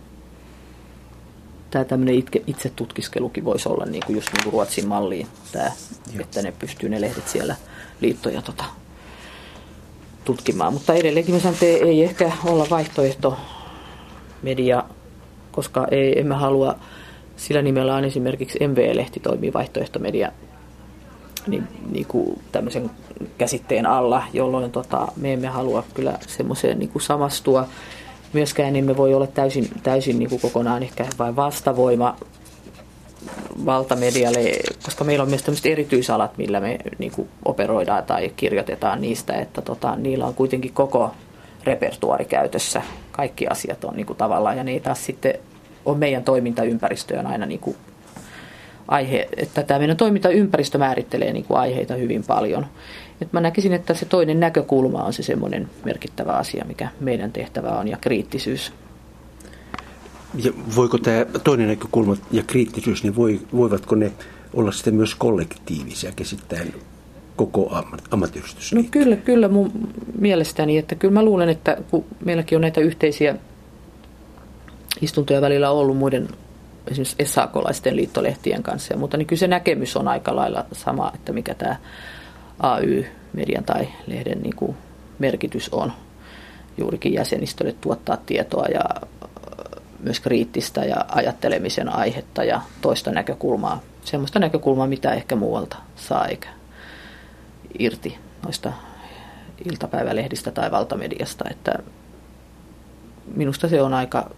Tämä 1.71 1.85
tämmöinen 1.85 2.15
itse, 2.15 2.41
itse 2.47 2.69
tutkiskelukin 2.69 3.45
voisi 3.45 3.69
olla 3.69 3.85
niin 3.85 4.03
kuin 4.05 4.15
just 4.15 4.33
niin 4.33 4.43
kuin 4.43 4.53
Ruotsin 4.53 4.87
malliin, 4.87 5.27
tämä, 5.51 5.71
että 6.19 6.41
ne 6.41 6.53
pystyy 6.59 6.89
ne 6.89 7.01
lehdet 7.01 7.27
siellä 7.27 7.55
liittoja 8.01 8.41
tota, 8.41 8.63
tutkimaan. 10.25 10.73
Mutta 10.73 10.93
edelleenkin 10.93 11.35
mä 11.35 11.39
sanon, 11.41 11.53
että 11.53 11.65
ei 11.65 12.03
ehkä 12.03 12.31
olla 12.45 12.67
vaihtoehto 12.69 13.37
media, 14.41 14.83
koska 15.51 15.87
ei, 15.91 16.19
emme 16.19 16.35
halua, 16.35 16.75
sillä 17.37 17.61
nimellä 17.61 17.95
on 17.95 18.05
esimerkiksi 18.05 18.67
MV-lehti 18.67 19.19
toimii 19.19 19.53
vaihtoehtomedia 19.53 20.31
niin, 21.47 21.67
niin 21.91 22.05
kuin 22.05 22.41
tämmöisen 22.51 22.89
käsitteen 23.37 23.85
alla, 23.85 24.23
jolloin 24.33 24.71
tota, 24.71 25.07
me 25.15 25.33
emme 25.33 25.47
halua 25.47 25.83
kyllä 25.93 26.13
semmoiseen 26.27 26.79
niin 26.79 26.89
kuin 26.89 27.01
samastua. 27.01 27.67
Myöskään 28.33 28.75
emme 28.75 28.97
voi 28.97 29.13
olla 29.13 29.27
täysin, 29.27 29.69
täysin 29.83 30.19
niin 30.19 30.29
kuin 30.29 30.41
kokonaan 30.41 30.83
ehkä 30.83 31.05
vain 31.19 31.35
vastavoima 31.35 32.15
valtamedialle, 33.65 34.39
koska 34.85 35.03
meillä 35.03 35.23
on 35.23 35.29
myös 35.29 35.43
tämmöiset 35.43 35.65
erityisalat, 35.65 36.37
millä 36.37 36.59
me 36.59 36.77
niin 36.97 37.11
kuin 37.11 37.29
operoidaan 37.45 38.03
tai 38.03 38.31
kirjoitetaan 38.35 39.01
niistä, 39.01 39.33
että 39.33 39.61
tota, 39.61 39.95
niillä 39.95 40.25
on 40.25 40.33
kuitenkin 40.33 40.73
koko 40.73 41.11
repertuaari 41.63 42.25
käytössä. 42.25 42.81
Kaikki 43.11 43.47
asiat 43.47 43.83
on 43.83 43.95
niin 43.95 44.05
kuin 44.05 44.17
tavallaan, 44.17 44.57
ja 44.57 44.63
niitä 44.63 44.83
taas 44.83 45.05
sitten 45.05 45.33
on 45.87 45.97
meidän 45.97 46.23
toimintaympäristö 46.23 47.19
on 47.19 47.27
aina 47.27 47.45
niin 47.45 47.59
kuin 47.59 47.77
aihe, 48.87 49.27
että 49.37 49.63
tämä 49.63 49.79
meidän 49.79 49.97
toimintaympäristö 49.97 50.77
määrittelee 50.77 51.33
niin 51.33 51.45
kuin 51.45 51.59
aiheita 51.59 51.95
hyvin 51.95 52.23
paljon. 52.27 52.65
Et 53.21 53.33
mä 53.33 53.41
näkisin, 53.41 53.73
että 53.73 53.93
se 53.93 54.05
toinen 54.05 54.39
näkökulma 54.39 55.03
on 55.03 55.13
se 55.13 55.23
semmoinen 55.23 55.69
merkittävä 55.85 56.31
asia, 56.31 56.65
mikä 56.67 56.89
meidän 56.99 57.31
tehtävä 57.31 57.69
on, 57.69 57.87
ja 57.87 57.97
kriittisyys. 58.01 58.73
Ja 60.43 60.51
voiko 60.75 60.97
tämä 60.97 61.25
toinen 61.43 61.67
näkökulma 61.67 62.17
ja 62.31 62.43
kriittisyys, 62.47 63.03
niin 63.03 63.15
voi, 63.15 63.41
voivatko 63.55 63.95
ne 63.95 64.11
olla 64.53 64.71
sitten 64.71 64.95
myös 64.95 65.15
kollektiivisia 65.15 66.11
käsittäen 66.15 66.73
koko 67.35 67.83
ammattiyhdistysliike? 68.11 68.87
No 68.87 69.03
kyllä, 69.03 69.15
kyllä 69.15 69.47
mun 69.47 69.71
mielestäni, 70.19 70.77
että 70.77 70.95
kyllä 70.95 71.13
mä 71.13 71.23
luulen, 71.23 71.49
että 71.49 71.77
kun 71.91 72.05
meilläkin 72.25 72.55
on 72.55 72.61
näitä 72.61 72.81
yhteisiä 72.81 73.35
istuntoja 75.01 75.41
välillä 75.41 75.69
ollut 75.69 75.97
muiden 75.97 76.27
esimerkiksi 76.87 77.25
SAK-laisten 77.25 77.95
liittolehtien 77.95 78.63
kanssa 78.63 78.93
ja 78.93 78.97
muuta, 78.97 79.17
niin 79.17 79.27
kyllä 79.27 79.39
se 79.39 79.47
näkemys 79.47 79.97
on 79.97 80.07
aika 80.07 80.35
lailla 80.35 80.65
sama, 80.71 81.11
että 81.15 81.33
mikä 81.33 81.53
tämä 81.53 81.75
AY-median 82.59 83.63
tai 83.63 83.87
lehden 84.07 84.41
niin 84.41 84.55
kuin 84.55 84.77
merkitys 85.19 85.69
on 85.69 85.93
juurikin 86.77 87.13
jäsenistölle 87.13 87.75
tuottaa 87.81 88.17
tietoa 88.17 88.65
ja 88.65 88.83
myös 89.99 90.19
kriittistä 90.19 90.85
ja 90.85 91.05
ajattelemisen 91.07 91.95
aihetta 91.95 92.43
ja 92.43 92.61
toista 92.81 93.11
näkökulmaa. 93.11 93.81
Semmoista 94.03 94.39
näkökulmaa, 94.39 94.87
mitä 94.87 95.13
ehkä 95.13 95.35
muualta 95.35 95.77
saa 95.95 96.27
eikä 96.27 96.47
irti 97.79 98.17
noista 98.45 98.73
iltapäivälehdistä 99.65 100.51
tai 100.51 100.71
valtamediasta. 100.71 101.45
Että 101.51 101.79
minusta 103.35 103.67
se 103.67 103.81
on 103.81 103.93
aika 103.93 104.29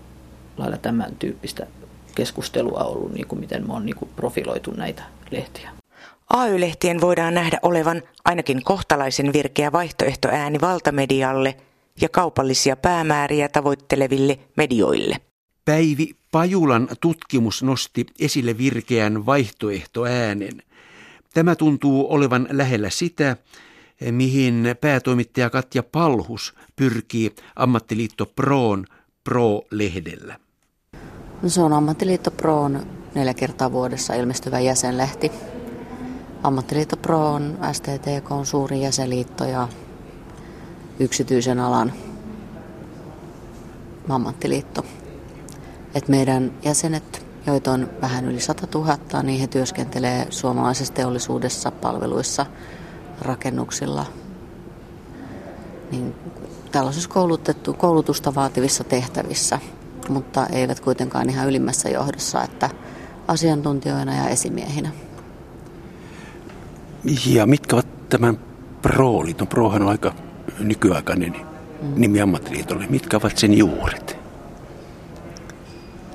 lailla 0.60 0.78
tämän 0.78 1.16
tyyppistä 1.16 1.68
keskustelua 2.16 2.84
ollut, 2.84 3.14
niin 3.14 3.28
kuin 3.28 3.40
miten 3.40 3.68
me 3.68 3.74
on 3.74 3.86
niin 3.86 3.96
kuin 3.96 4.12
profiloitu 4.16 4.72
näitä 4.72 5.04
lehtiä. 5.32 5.72
AY-lehtien 6.30 7.02
voidaan 7.02 7.34
nähdä 7.34 7.60
olevan 7.62 8.02
ainakin 8.26 8.64
kohtalaisen 8.64 9.34
virkeä 9.34 9.72
vaihtoehtoääni 9.72 10.62
valtamedialle 10.62 11.58
ja 12.02 12.10
kaupallisia 12.10 12.76
päämääriä 12.76 13.50
tavoitteleville 13.50 14.40
medioille. 14.58 15.16
Päivi 15.66 16.16
Pajulan 16.32 16.88
tutkimus 17.02 17.64
nosti 17.64 18.06
esille 18.20 18.58
virkeän 18.58 19.26
vaihtoehtoäänen. 19.26 20.64
Tämä 21.34 21.56
tuntuu 21.56 22.14
olevan 22.14 22.48
lähellä 22.52 22.90
sitä, 22.90 23.38
mihin 24.12 24.76
päätoimittaja 24.82 25.50
Katja 25.50 25.84
Palhus 25.84 26.56
pyrkii 26.76 27.36
ammattiliitto 27.56 28.26
Proon 28.26 28.86
Pro-lehdellä. 29.24 30.40
No 31.42 31.50
se 31.50 31.62
on 31.62 31.74
Ammattiliitto 31.74 32.32
Proon 32.32 32.88
neljä 33.16 33.34
kertaa 33.34 33.72
vuodessa 33.72 34.14
ilmestyvä 34.14 34.60
jäsenlehti. 34.60 35.32
Ammattiliitto 36.44 36.98
Pro 36.98 37.34
on 37.34 37.58
STTK 37.72 38.32
on 38.32 38.46
suuri 38.46 38.82
jäsenliitto 38.82 39.46
ja 39.46 39.68
yksityisen 41.00 41.60
alan 41.60 41.94
ammattiliitto. 44.10 44.86
Et 45.96 46.08
meidän 46.08 46.52
jäsenet, 46.64 47.26
joita 47.46 47.72
on 47.72 47.90
vähän 48.02 48.26
yli 48.26 48.40
100 48.40 48.68
000, 48.74 49.24
niin 49.24 49.40
he 49.40 49.48
työskentelee 49.48 50.28
suomalaisessa 50.30 50.94
teollisuudessa, 50.94 51.72
palveluissa, 51.72 52.46
rakennuksilla, 53.22 54.06
niin 55.92 56.16
tällaisissa 56.72 57.10
koulutettu, 57.10 57.74
koulutusta 57.74 58.36
vaativissa 58.36 58.84
tehtävissä, 58.84 59.60
mutta 60.10 60.48
eivät 60.48 60.80
kuitenkaan 60.80 61.30
ihan 61.30 61.48
ylimmässä 61.48 61.90
johdossa, 61.90 62.44
että 62.44 62.70
asiantuntijoina 63.28 64.16
ja 64.16 64.30
esimiehinä. 64.30 64.90
Ja 67.26 67.46
mitkä 67.46 67.76
ovat 67.76 68.10
tämän 68.10 68.40
Pro-liiton? 68.82 69.48
Prohan 69.48 69.82
on 69.82 69.90
aika 69.90 70.14
nykyaikainen 70.60 71.36
mm. 71.82 71.94
nimi 71.96 72.22
ammattiliitolle. 72.22 72.88
Mitkä 72.90 73.18
ovat 73.18 73.38
sen 73.38 73.58
juuret? 73.58 74.18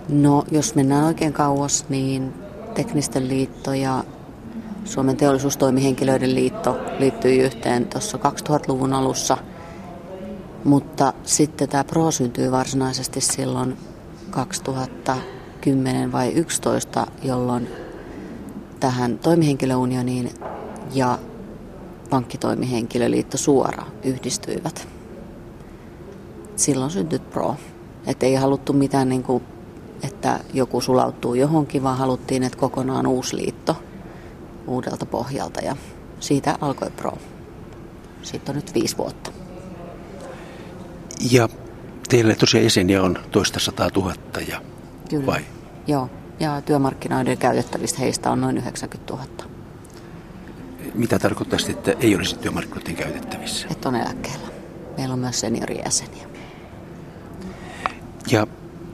No, 0.08 0.44
jos 0.50 0.74
mennään 0.74 1.04
oikein 1.04 1.32
kauas, 1.32 1.84
niin 1.88 2.32
Teknisten 2.74 3.28
liitto 3.28 3.74
ja 3.74 4.04
Suomen 4.84 5.16
teollisuustoimihenkilöiden 5.16 6.34
liitto 6.34 6.78
liittyi 6.98 7.38
yhteen 7.38 7.86
tuossa 7.86 8.18
2000-luvun 8.18 8.92
alussa. 8.92 9.36
Mutta 10.64 11.12
sitten 11.22 11.68
tämä 11.68 11.84
Pro 11.84 12.10
syntyy 12.10 12.50
varsinaisesti 12.50 13.20
silloin 13.20 13.76
2010 14.30 16.12
vai 16.12 16.26
2011, 16.26 17.06
jolloin 17.22 17.68
tähän 18.80 19.18
toimihenkilöunioniin 19.18 20.30
ja 20.94 21.18
pankkitoimihenkilöliitto 22.10 23.38
suora 23.38 23.86
yhdistyivät. 24.04 24.88
Silloin 26.56 26.90
syntyi 26.90 27.18
Pro. 27.18 27.56
Että 28.06 28.26
ei 28.26 28.34
haluttu 28.34 28.72
mitään, 28.72 29.08
niin 29.08 29.22
kuin, 29.22 29.42
että 30.02 30.40
joku 30.52 30.80
sulautuu 30.80 31.34
johonkin, 31.34 31.82
vaan 31.82 31.98
haluttiin, 31.98 32.42
että 32.42 32.58
kokonaan 32.58 33.06
uusi 33.06 33.36
liitto 33.36 33.76
uudelta 34.66 35.06
pohjalta. 35.06 35.60
Ja 35.60 35.76
siitä 36.20 36.58
alkoi 36.60 36.90
Pro. 36.90 37.12
Siitä 38.22 38.52
on 38.52 38.56
nyt 38.56 38.74
viisi 38.74 38.96
vuotta. 38.96 39.33
Ja 41.30 41.48
teille 42.08 42.34
tosiaan 42.34 42.64
jäseniä 42.64 43.02
on 43.02 43.18
toista 43.30 43.60
sataa 43.60 43.90
tuhatta, 43.90 44.40
ja 44.40 44.62
Kyllä. 45.10 45.26
vai? 45.26 45.44
Joo, 45.86 46.10
ja 46.40 46.62
työmarkkinoiden 46.62 47.38
käytettävistä 47.38 47.98
heistä 47.98 48.30
on 48.30 48.40
noin 48.40 48.56
90 48.56 49.14
000 49.14 49.54
mitä 50.94 51.18
tarkoittaa 51.18 51.58
sitten, 51.58 51.76
että 51.76 52.06
ei 52.06 52.16
olisi 52.16 52.38
työmarkkinoiden 52.38 52.96
käytettävissä? 52.96 53.66
Että 53.70 53.88
on 53.88 53.96
eläkkeellä. 53.96 54.48
Meillä 54.96 55.12
on 55.12 55.18
myös 55.18 55.40
seniorijäseniä. 55.40 56.26
Ja 58.30 58.46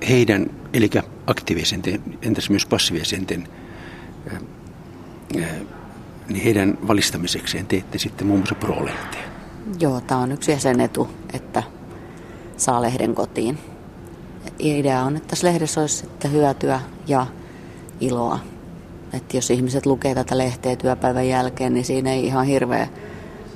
heidän, 0.09 0.47
eli 0.73 0.91
aktiivisenten, 1.27 2.03
entäs 2.23 2.51
myös 2.51 2.67
passiivisenten 2.67 3.49
niin 6.29 6.45
heidän 6.45 6.79
valistamisekseen 6.89 7.67
teette 7.67 7.99
sitten 7.99 8.27
muun 8.27 8.39
muassa 8.39 8.55
Pro-lehteen. 8.55 9.25
Joo, 9.81 10.01
tämä 10.01 10.21
on 10.21 10.33
yksi 10.33 10.53
jäsen 10.53 10.81
etu, 10.81 11.09
että 11.33 11.63
saa 12.61 12.83
lehden 12.83 13.15
kotiin. 13.15 13.59
Idea 14.59 15.03
on, 15.03 15.17
että 15.17 15.29
tässä 15.29 15.47
lehdessä 15.47 15.81
olisi 15.81 15.97
sitten 15.97 16.33
hyötyä 16.33 16.81
ja 17.07 17.27
iloa. 18.01 18.39
Että 19.13 19.37
jos 19.37 19.51
ihmiset 19.51 19.87
lukee 19.87 20.15
tätä 20.15 20.39
lehteä 20.39 20.77
työpäivän 20.77 21.29
jälkeen, 21.29 21.75
niin 21.75 21.85
siinä 21.85 22.13
ei 22.13 22.27
ihan 22.27 22.47
hirveä 22.47 22.89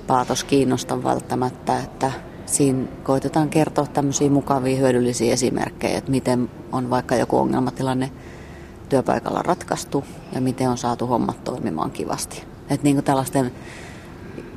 paatos 0.07 0.45
kiinnosta 0.45 1.05
välttämättä, 1.05 1.79
että 1.79 2.13
siinä 2.47 2.85
koitetaan 3.03 3.49
kertoa 3.49 3.87
tämmöisiä 3.87 4.31
mukavia 4.31 4.77
hyödyllisiä 4.77 5.33
esimerkkejä, 5.33 5.99
että 5.99 6.11
miten 6.11 6.51
on 6.73 6.91
vaikka 6.91 7.17
joku 7.17 7.39
ongelmatilanne 7.39 8.11
työpaikalla 8.89 9.43
ratkaistu 9.43 10.05
ja 10.33 10.41
miten 10.41 10.71
on 10.71 10.79
saatu 10.79 11.07
hommat 11.07 11.45
toimimaan 11.45 11.91
kivasti. 11.91 12.45
Että 12.71 12.85
niin 12.85 12.97
kuin 12.97 13.05
tällaisten 13.05 13.53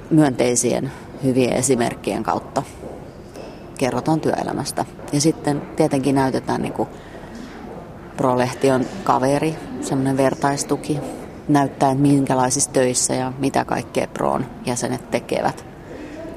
myönteisien 0.10 0.92
hyvien 1.24 1.54
esimerkkien 1.54 2.24
kautta 2.24 2.64
kerrotaan 3.78 4.22
työelämästä. 4.22 4.86
Ja 5.12 5.22
sitten 5.22 5.62
tietenkin 5.76 6.16
näytetään 6.16 6.62
niin 6.62 6.74
kuin 6.74 6.90
Pro-lehti 8.18 8.72
on 8.72 8.86
kaveri, 9.04 9.56
semmoinen 9.82 10.18
vertaistuki, 10.18 11.00
näyttää, 11.48 11.92
että 11.92 12.02
minkälaisissa 12.02 12.72
töissä 12.72 13.14
ja 13.14 13.34
mitä 13.40 13.66
kaikkea 13.66 14.08
Proon 14.08 14.46
jäsenet 14.66 15.12
tekevät. 15.12 15.66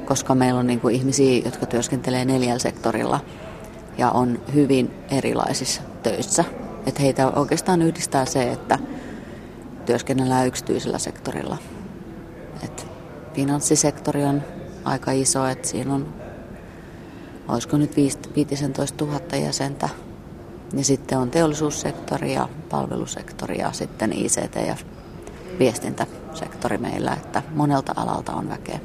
Koska 0.04 0.34
meillä 0.34 0.60
on 0.60 0.66
niin 0.66 0.80
kuin 0.80 0.94
ihmisiä, 0.94 1.42
jotka 1.44 1.66
työskentelee 1.66 2.24
neljällä 2.24 2.58
sektorilla 2.58 3.20
ja 3.98 4.10
on 4.10 4.40
hyvin 4.54 4.90
erilaisissa 5.10 5.82
töissä. 6.02 6.44
Että 6.86 7.02
heitä 7.02 7.28
oikeastaan 7.28 7.82
yhdistää 7.82 8.24
se, 8.24 8.52
että 8.52 8.78
työskennellään 9.86 10.46
yksityisellä 10.46 10.98
sektorilla. 10.98 11.56
Et 12.64 12.86
finanssisektori 13.34 14.24
on 14.24 14.42
aika 14.84 15.12
iso, 15.12 15.46
että 15.46 15.68
siinä 15.68 15.94
on, 15.94 16.14
olisiko 17.52 17.76
nyt 17.76 17.96
15 17.96 19.04
000 19.04 19.20
jäsentä. 19.44 19.88
Ja 20.76 20.84
sitten 20.84 21.18
on 21.18 21.30
teollisuussektori 21.30 22.34
ja 22.34 22.48
palvelusektori 22.70 23.58
ja 23.58 23.72
sitten 23.72 24.12
ICT 24.12 24.56
ja 24.66 24.76
viestintäsektori 25.58 26.78
meillä, 26.78 27.12
että 27.12 27.42
monelta 27.54 27.92
alalta 27.96 28.32
on 28.32 28.48
väkeä. 28.48 28.80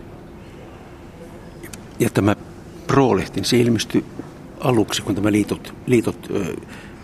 Ja 1.99 2.09
tämä 2.09 2.35
Pro-lehti, 2.87 3.43
se 3.43 3.57
ilmestyi 3.57 4.05
aluksi, 4.59 5.01
kun 5.01 5.15
tämä 5.15 5.31
liitot, 5.31 5.73
liitot 5.85 6.29
ö, 6.29 6.55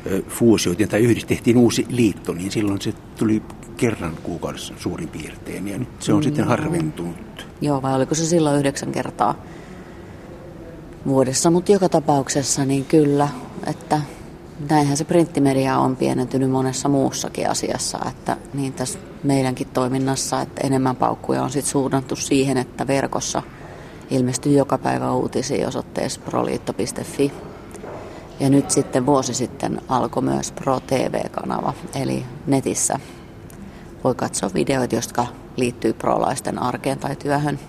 ö, 0.05 0.21
fuusioitiin 0.27 0.89
tai 0.89 0.99
yhdistettiin 0.99 1.57
uusi 1.57 1.85
liitto, 1.89 2.33
niin 2.33 2.51
silloin 2.51 2.81
se 2.81 2.93
tuli 3.17 3.41
kerran 3.77 4.17
kuukaudessa 4.23 4.73
suurin 4.77 5.07
piirtein 5.07 5.67
ja 5.67 5.77
nyt 5.77 5.89
se 5.99 6.13
on 6.13 6.19
mm. 6.19 6.23
sitten 6.23 6.45
harventunut. 6.45 7.47
Joo, 7.61 7.81
vai 7.81 7.95
oliko 7.95 8.15
se 8.15 8.25
silloin 8.25 8.59
yhdeksän 8.59 8.91
kertaa 8.91 9.35
vuodessa, 11.07 11.51
mutta 11.51 11.71
joka 11.71 11.89
tapauksessa 11.89 12.65
niin 12.65 12.85
kyllä, 12.85 13.27
että 13.67 14.01
näinhän 14.69 14.97
se 14.97 15.03
printtimedia 15.03 15.77
on 15.77 15.95
pienentynyt 15.95 16.51
monessa 16.51 16.89
muussakin 16.89 17.49
asiassa, 17.49 17.99
että 18.09 18.37
niin 18.53 18.73
tässä 18.73 18.99
meidänkin 19.23 19.67
toiminnassa, 19.67 20.41
että 20.41 20.67
enemmän 20.67 20.95
paukkuja 20.95 21.43
on 21.43 21.49
sitten 21.49 21.71
suunnattu 21.71 22.15
siihen, 22.15 22.57
että 22.57 22.87
verkossa 22.87 23.41
ilmestyy 24.09 24.57
joka 24.57 24.77
päivä 24.77 25.11
uutisia 25.11 25.67
osoitteessa 25.67 26.21
proliitto.fi. 26.25 27.31
Ja 28.39 28.49
nyt 28.49 28.71
sitten 28.71 29.05
vuosi 29.05 29.33
sitten 29.33 29.81
alkoi 29.87 30.23
myös 30.23 30.51
Pro 30.51 30.79
TV-kanava, 30.79 31.73
eli 31.95 32.25
netissä 32.47 32.99
voi 34.03 34.15
katsoa 34.15 34.49
videoita, 34.53 34.95
jotka 34.95 35.27
liittyy 35.57 35.93
prolaisten 35.93 36.59
arkeen 36.59 36.99
tai 36.99 37.15
työhön. 37.15 37.59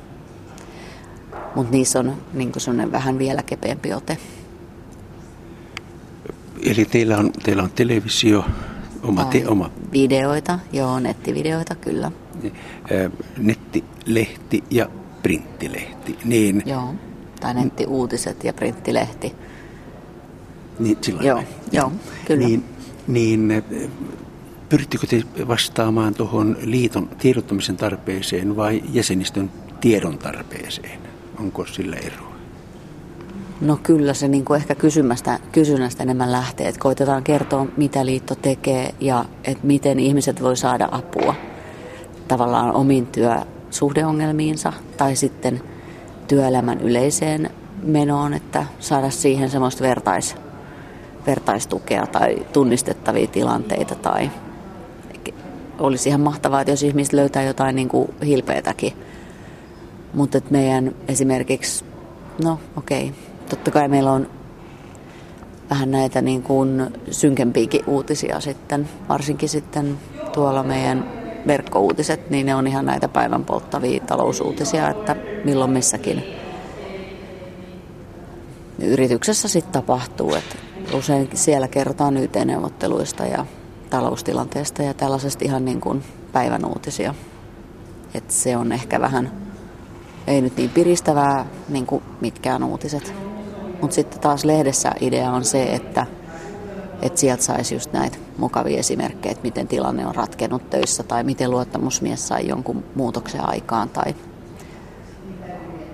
Mutta 1.54 1.72
niissä 1.72 1.98
on 1.98 2.16
niin 2.32 2.52
sellainen 2.56 2.92
vähän 2.92 3.18
vielä 3.18 3.42
kepeämpi 3.42 3.92
ote. 3.92 4.18
Eli 6.62 6.84
teillä 6.84 7.18
on, 7.18 7.32
teillä 7.32 7.62
on 7.62 7.70
televisio, 7.70 8.44
oma, 9.02 9.24
te, 9.24 9.48
oma... 9.48 9.70
Videoita, 9.92 10.58
joo, 10.72 11.00
nettivideoita, 11.00 11.74
kyllä. 11.74 12.12
Nettilehti 13.38 14.64
ja 14.70 14.88
printtilehti. 15.22 16.18
Niin, 16.24 16.62
joo, 16.66 16.94
tai 17.40 17.54
nettiuutiset 17.54 18.44
ja 18.44 18.52
printtilehti. 18.52 19.32
Niin, 20.78 20.98
silloin 21.00 21.26
joo, 21.26 21.42
joo, 21.72 21.92
kyllä. 22.26 22.46
Niin, 22.46 22.64
niin 23.06 23.64
pyrittikö 24.68 25.06
te 25.06 25.22
vastaamaan 25.48 26.14
tuohon 26.14 26.56
liiton 26.60 27.08
tiedottamisen 27.18 27.76
tarpeeseen 27.76 28.56
vai 28.56 28.82
jäsenistön 28.92 29.50
tiedon 29.80 30.18
tarpeeseen? 30.18 31.01
Onko 31.42 31.66
sillä 31.66 31.96
eroa? 31.96 32.32
No 33.60 33.78
kyllä 33.82 34.14
se 34.14 34.28
niin 34.28 34.44
kuin 34.44 34.60
ehkä 34.60 34.74
kysymästä, 34.74 35.38
kysynnästä 35.52 36.02
enemmän 36.02 36.32
lähtee, 36.32 36.68
että 36.68 36.80
koitetaan 36.80 37.22
kertoa, 37.22 37.66
mitä 37.76 38.06
liitto 38.06 38.34
tekee 38.34 38.94
ja 39.00 39.24
että 39.44 39.66
miten 39.66 40.00
ihmiset 40.00 40.42
voi 40.42 40.56
saada 40.56 40.88
apua 40.92 41.34
tavallaan 42.28 42.74
omiin 42.74 43.06
työsuhdeongelmiinsa 43.06 44.72
tai 44.96 45.16
sitten 45.16 45.60
työelämän 46.28 46.80
yleiseen 46.80 47.50
menoon, 47.82 48.34
että 48.34 48.66
saada 48.80 49.10
siihen 49.10 49.50
semmoista 49.50 49.82
vertais, 49.82 50.36
vertaistukea 51.26 52.06
tai 52.06 52.46
tunnistettavia 52.52 53.26
tilanteita 53.26 53.94
tai 53.94 54.30
olisi 55.78 56.08
ihan 56.08 56.20
mahtavaa, 56.20 56.60
että 56.60 56.72
jos 56.72 56.82
ihmiset 56.82 57.12
löytää 57.12 57.42
jotain 57.42 57.76
niin 57.76 57.88
kuin 57.88 58.14
hilpeätäkin. 58.26 58.92
Mutta 60.14 60.40
meidän 60.50 60.94
esimerkiksi, 61.08 61.84
no 62.44 62.60
okei, 62.76 63.04
okay, 63.04 63.14
totta 63.50 63.70
kai 63.70 63.88
meillä 63.88 64.12
on 64.12 64.30
vähän 65.70 65.90
näitä 65.90 66.22
niin 66.22 66.42
kuin 66.42 66.92
synkempiäkin 67.10 67.82
uutisia 67.86 68.40
sitten, 68.40 68.88
varsinkin 69.08 69.48
sitten 69.48 69.98
tuolla 70.32 70.62
meidän 70.62 71.22
verkkouutiset, 71.46 72.30
niin 72.30 72.46
ne 72.46 72.54
on 72.54 72.66
ihan 72.66 72.86
näitä 72.86 73.08
päivän 73.08 73.44
polttavia 73.44 74.00
talousuutisia, 74.00 74.88
että 74.88 75.16
milloin 75.44 75.70
missäkin 75.70 76.24
yrityksessä 78.78 79.48
sitten 79.48 79.72
tapahtuu. 79.72 80.34
Että 80.34 80.56
usein 80.94 81.28
siellä 81.34 81.68
kerrotaan 81.68 82.16
YT-neuvotteluista 82.16 83.26
ja 83.26 83.46
taloustilanteesta 83.90 84.82
ja 84.82 84.94
tällaisesta 84.94 85.44
ihan 85.44 85.64
niin 85.64 85.80
kuin 85.80 86.02
päivän 86.32 86.64
uutisia. 86.64 87.14
että 88.14 88.32
se 88.32 88.56
on 88.56 88.72
ehkä 88.72 89.00
vähän, 89.00 89.41
ei 90.26 90.40
nyt 90.40 90.56
niin 90.56 90.70
piristävää 90.70 91.46
niin 91.68 91.86
kuin 91.86 92.02
mitkään 92.20 92.64
uutiset. 92.64 93.14
Mutta 93.80 93.94
sitten 93.94 94.20
taas 94.20 94.44
lehdessä 94.44 94.92
idea 95.00 95.30
on 95.30 95.44
se, 95.44 95.62
että, 95.62 96.06
että 97.02 97.20
sieltä 97.20 97.42
saisi 97.42 97.74
just 97.74 97.92
näitä 97.92 98.18
mukavia 98.38 98.78
esimerkkejä, 98.78 99.32
että 99.32 99.42
miten 99.42 99.68
tilanne 99.68 100.06
on 100.06 100.14
ratkennut 100.14 100.70
töissä 100.70 101.02
tai 101.02 101.24
miten 101.24 101.50
luottamusmies 101.50 102.28
sai 102.28 102.48
jonkun 102.48 102.84
muutoksen 102.94 103.48
aikaan 103.48 103.88
tai 103.88 104.14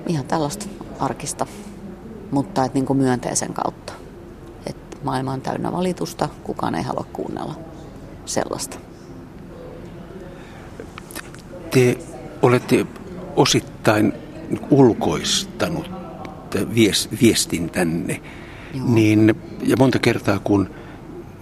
ihan 0.06 0.24
tällaista 0.24 0.66
arkista, 1.00 1.46
mutta 2.30 2.64
että 2.64 2.76
niin 2.78 2.86
kuin 2.86 2.96
myönteisen 2.96 3.54
kautta. 3.54 3.92
Että 4.66 4.96
maailma 5.04 5.32
on 5.32 5.40
täynnä 5.40 5.72
valitusta, 5.72 6.28
kukaan 6.44 6.74
ei 6.74 6.82
halua 6.82 7.06
kuunnella 7.12 7.54
sellaista. 8.24 8.78
Te 11.70 11.98
olette 12.42 12.86
osittain 13.38 14.12
ulkoistanut 14.70 15.90
viestintänne, 17.20 18.20
Joo. 18.74 18.86
niin, 18.88 19.34
ja 19.62 19.76
monta 19.76 19.98
kertaa 19.98 20.38
kun 20.38 20.70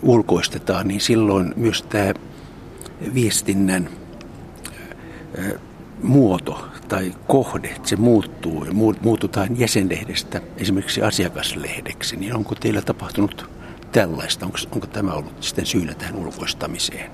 ulkoistetaan, 0.03 0.89
niin 0.89 1.01
silloin 1.01 1.55
myös 1.57 1.83
tämä 1.83 2.15
viestinnän 3.15 3.89
muoto 6.03 6.69
tai 6.89 7.15
kohde, 7.27 7.77
se 7.83 7.97
muuttuu 7.97 8.65
ja 8.65 8.73
muututaan 9.03 9.59
jäsenlehdestä 9.59 10.41
esimerkiksi 10.57 11.03
asiakaslehdeksi, 11.03 12.17
niin 12.17 12.37
onko 12.37 12.55
teillä 12.55 12.83
tapahtunut 12.83 13.51
tällaista? 13.93 14.47
Onko, 14.47 14.59
onko 14.73 14.87
tämä 14.87 15.13
ollut 15.13 15.43
sitten 15.43 15.67
syynä 15.67 15.95
tähän 15.95 16.17
ulkoistamiseen? 16.17 17.11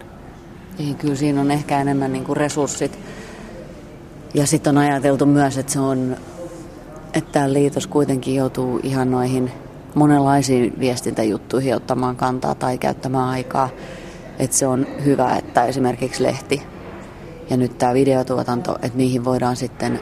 Niin, 0.78 0.96
kyllä 0.96 1.14
siinä 1.14 1.40
on 1.40 1.50
ehkä 1.50 1.80
enemmän 1.80 2.12
niin 2.12 2.24
kuin 2.24 2.36
resurssit. 2.36 2.98
Ja 4.35 4.47
sitten 4.47 4.78
on 4.78 4.85
ajateltu 4.85 5.26
myös, 5.26 5.59
että 5.59 5.72
se 5.72 5.80
on, 5.80 6.16
että 7.14 7.33
tämä 7.33 7.53
liitos 7.53 7.87
kuitenkin 7.87 8.35
joutuu 8.35 8.80
ihan 8.83 9.11
noihin 9.11 9.53
monenlaisiin 9.95 10.78
viestintäjuttuihin 10.78 11.76
ottamaan 11.76 12.16
kantaa 12.16 12.55
tai 12.55 12.78
käyttämään 12.78 13.28
aikaa. 13.28 13.68
Että 14.39 14.57
se 14.57 14.66
on 14.66 14.87
hyvä, 15.05 15.37
että 15.37 15.64
esimerkiksi 15.64 16.22
lehti 16.22 16.62
ja 17.51 17.57
nyt 17.57 17.78
tämä 17.78 17.95
videotuotanto, 17.95 18.76
että 18.83 18.99
niihin 18.99 19.24
voidaan 19.24 19.57
sitten 19.57 20.01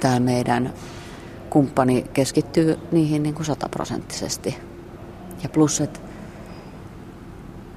tämä 0.00 0.20
meidän 0.20 0.72
kumppani 1.50 2.06
keskittyy 2.12 2.78
niihin 2.92 3.22
niin 3.22 3.34
kuin 3.34 3.46
sataprosenttisesti. 3.46 4.58
Ja 5.42 5.48
plus, 5.48 5.80
että 5.80 6.00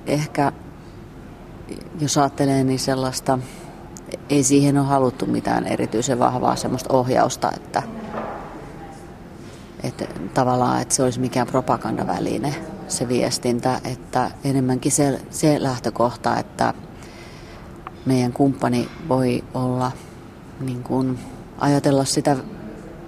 ehkä 0.07 0.51
jos 1.99 2.18
ajattelee 2.18 2.63
niin 2.63 2.80
sellaista 2.80 3.39
ei 4.29 4.43
siihen 4.43 4.77
ole 4.77 4.87
haluttu 4.87 5.25
mitään 5.25 5.67
erityisen 5.67 6.19
vahvaa 6.19 6.55
semmoista 6.55 6.93
ohjausta, 6.93 7.51
että, 7.55 7.83
että 9.83 10.05
tavallaan, 10.33 10.81
että 10.81 10.95
se 10.95 11.03
olisi 11.03 11.19
mikään 11.19 11.47
propagandaväline 11.47 12.55
se 12.87 13.07
viestintä, 13.07 13.81
että 13.83 14.31
enemmänkin 14.43 14.91
se, 14.91 15.19
se 15.29 15.57
lähtökohta, 15.59 16.37
että 16.37 16.73
meidän 18.05 18.33
kumppani 18.33 18.89
voi 19.09 19.43
olla 19.53 19.91
niin 20.59 20.83
kuin, 20.83 21.19
ajatella 21.57 22.05
sitä 22.05 22.37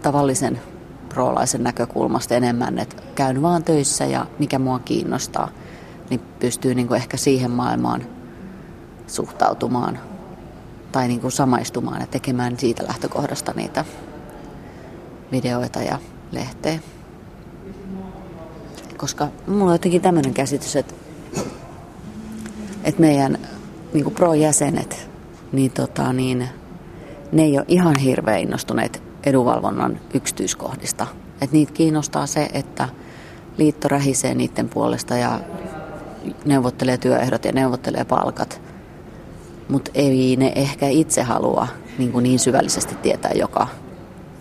tavallisen 0.02 0.62
proolaisen 1.10 1.64
näkökulmasta 1.64 2.36
enemmän, 2.36 2.80
että 2.80 2.96
käyn 3.16 3.42
vaan 3.42 3.64
töissä 3.64 4.06
ja 4.06 4.26
mikä 4.40 4.60
mua 4.60 4.80
kiinnostaa, 4.80 5.50
niin 6.10 6.20
pystyy 6.40 6.76
niin 6.76 6.88
kuin 6.88 6.98
ehkä 6.98 7.18
siihen 7.18 7.52
maailmaan 7.52 8.06
suhtautumaan 9.08 10.00
tai 10.92 11.08
niin 11.08 11.22
kuin 11.22 11.32
samaistumaan 11.32 12.02
ja 12.02 12.08
tekemään 12.08 12.60
siitä 12.60 12.84
lähtökohdasta 12.88 13.54
niitä 13.56 13.86
videoita 15.32 15.82
ja 15.82 16.00
lehteä. 16.32 16.80
Koska 18.98 19.28
mulla 19.48 19.66
on 19.66 19.76
jotenkin 19.76 20.02
tämmöinen 20.02 20.34
käsitys, 20.34 20.76
että, 20.76 20.94
että 22.84 23.02
meidän 23.02 23.38
niin 23.94 24.12
pro-jäsenet, 24.12 25.10
niin, 25.52 25.72
tota, 25.72 26.14
niin 26.14 26.48
ne 27.32 27.44
ei 27.44 27.58
ole 27.58 27.66
ihan 27.68 27.96
hirveän 27.96 28.40
innostuneet 28.40 29.04
edunvalvonnan 29.24 30.00
yksityiskohdista. 30.14 31.08
Et 31.42 31.52
niitä 31.52 31.74
kiinnostaa 31.74 32.26
se, 32.28 32.50
että 32.54 32.90
liitto 33.58 33.88
rähisee 33.88 34.36
niiden 34.36 34.70
puolesta 34.70 35.18
ja 35.18 35.40
neuvottelee 36.46 36.98
työehdot 36.98 37.46
ja 37.46 37.52
neuvottelee 37.52 38.06
palkat. 38.06 38.62
Mutta 39.70 39.92
ei 39.94 40.36
ne 40.36 40.52
ehkä 40.56 40.88
itse 40.88 41.24
halua 41.24 41.68
niin, 41.98 42.12
kuin 42.12 42.24
niin 42.24 42.40
syvällisesti 42.40 42.96
tietää 42.96 43.32
joka 43.36 43.68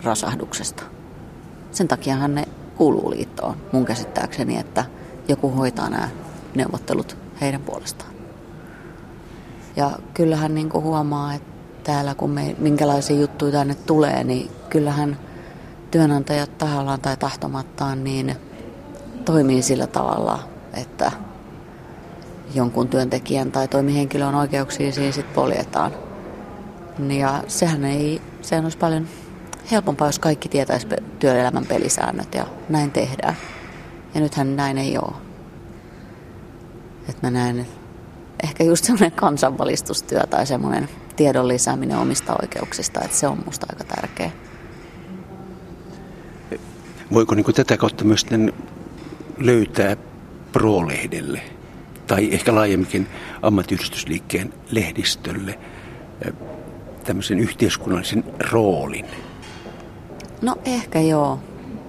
rasahduksesta. 0.03 0.83
Sen 1.71 1.87
takiahan 1.87 2.35
ne 2.35 2.47
kuuluu 2.77 3.09
liittoon 3.09 3.57
mun 3.71 3.85
käsittääkseni, 3.85 4.57
että 4.57 4.85
joku 5.27 5.49
hoitaa 5.49 5.89
nämä 5.89 6.09
neuvottelut 6.55 7.17
heidän 7.41 7.61
puolestaan. 7.61 8.11
Ja 9.75 9.91
kyllähän 10.13 10.55
niin 10.55 10.69
kuin 10.69 10.83
huomaa, 10.83 11.33
että 11.33 11.49
täällä 11.83 12.15
kun 12.15 12.29
me, 12.29 12.55
minkälaisia 12.59 13.19
juttuja 13.19 13.51
tänne 13.51 13.75
tulee, 13.75 14.23
niin 14.23 14.51
kyllähän 14.69 15.17
työnantajat 15.91 16.57
tahallaan 16.57 17.01
tai 17.01 17.17
tahtomattaan 17.17 18.03
niin 18.03 18.35
toimii 19.25 19.61
sillä 19.61 19.87
tavalla, 19.87 20.39
että 20.73 21.11
jonkun 22.55 22.87
työntekijän 22.87 23.51
tai 23.51 23.67
toimihenkilön 23.67 24.35
oikeuksia 24.35 24.91
siinä 24.91 25.11
sitten 25.11 25.35
poljetaan. 25.35 25.91
Ja 27.09 27.43
sehän 27.47 27.85
ei, 27.85 28.21
sehän 28.41 28.65
olisi 28.65 28.77
paljon 28.77 29.07
helpompaa, 29.71 30.07
jos 30.07 30.19
kaikki 30.19 30.49
tietäisi 30.49 30.87
työelämän 31.19 31.65
pelisäännöt 31.65 32.35
ja 32.35 32.47
näin 32.69 32.91
tehdään. 32.91 33.35
Ja 34.13 34.21
nythän 34.21 34.55
näin 34.55 34.77
ei 34.77 34.97
ole. 34.97 35.13
Että 37.09 37.27
mä 37.27 37.31
näen 37.31 37.67
ehkä 38.43 38.63
just 38.63 38.85
semmoinen 38.85 39.11
kansanvalistustyö 39.25 40.19
tai 40.19 40.45
semmoinen 40.45 40.89
tiedon 41.15 41.47
lisääminen 41.47 41.97
omista 41.97 42.35
oikeuksista, 42.41 43.01
että 43.03 43.17
se 43.17 43.27
on 43.27 43.43
musta 43.45 43.67
aika 43.69 43.83
tärkeä. 43.83 44.31
Voiko 47.13 47.35
niin 47.35 47.53
tätä 47.53 47.77
kautta 47.77 48.03
myös 48.03 48.25
löytää 49.37 49.97
pro-lehdelle 50.51 51.41
tai 52.07 52.29
ehkä 52.31 52.55
laajemminkin 52.55 53.07
ammattiyhdistysliikkeen 53.41 54.53
lehdistölle 54.71 55.59
tämmöisen 57.03 57.39
yhteiskunnallisen 57.39 58.23
roolin? 58.51 59.05
No 60.41 60.55
ehkä 60.65 60.99
joo, 60.99 61.39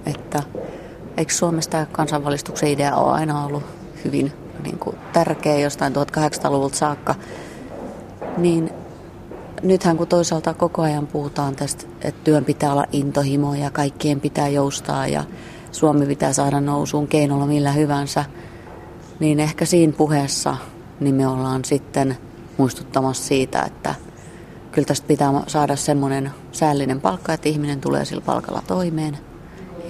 että 0.05 0.43
eikö 1.17 1.33
Suomesta 1.33 1.85
kansanvalistuksen 1.91 2.69
idea 2.69 2.95
ole 2.95 3.13
aina 3.13 3.45
ollut 3.45 3.63
hyvin 4.05 4.31
niin 4.63 4.79
kuin 4.79 4.95
tärkeä 5.13 5.59
jostain 5.59 5.93
1800-luvulta 5.93 6.77
saakka, 6.77 7.15
niin 8.37 8.69
nythän 9.63 9.97
kun 9.97 10.07
toisaalta 10.07 10.53
koko 10.53 10.81
ajan 10.81 11.07
puhutaan 11.07 11.55
tästä, 11.55 11.85
että 12.01 12.23
työn 12.23 12.45
pitää 12.45 12.71
olla 12.71 12.85
intohimo 12.91 13.53
ja 13.53 13.71
kaikkien 13.71 14.21
pitää 14.21 14.47
joustaa 14.47 15.07
ja 15.07 15.23
Suomi 15.71 16.05
pitää 16.05 16.33
saada 16.33 16.61
nousuun 16.61 17.07
keinolla 17.07 17.45
millä 17.45 17.71
hyvänsä, 17.71 18.25
niin 19.19 19.39
ehkä 19.39 19.65
siinä 19.65 19.93
puheessa 19.93 20.57
niin 20.99 21.15
me 21.15 21.27
ollaan 21.27 21.65
sitten 21.65 22.17
muistuttamassa 22.57 23.23
siitä, 23.23 23.61
että 23.61 23.95
kyllä 24.71 24.85
tästä 24.85 25.07
pitää 25.07 25.43
saada 25.47 25.75
semmoinen 25.75 26.31
säällinen 26.51 27.01
palkka, 27.01 27.33
että 27.33 27.49
ihminen 27.49 27.81
tulee 27.81 28.05
sillä 28.05 28.21
palkalla 28.21 28.61
toimeen 28.67 29.17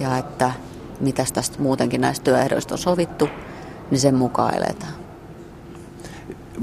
ja 0.00 0.18
että 0.18 0.52
mitä 1.00 1.24
tästä 1.32 1.62
muutenkin 1.62 2.00
näistä 2.00 2.24
työehdoista 2.24 2.74
on 2.74 2.78
sovittu, 2.78 3.28
niin 3.90 4.00
sen 4.00 4.14
mukaan 4.14 4.54
eletään 4.54 5.00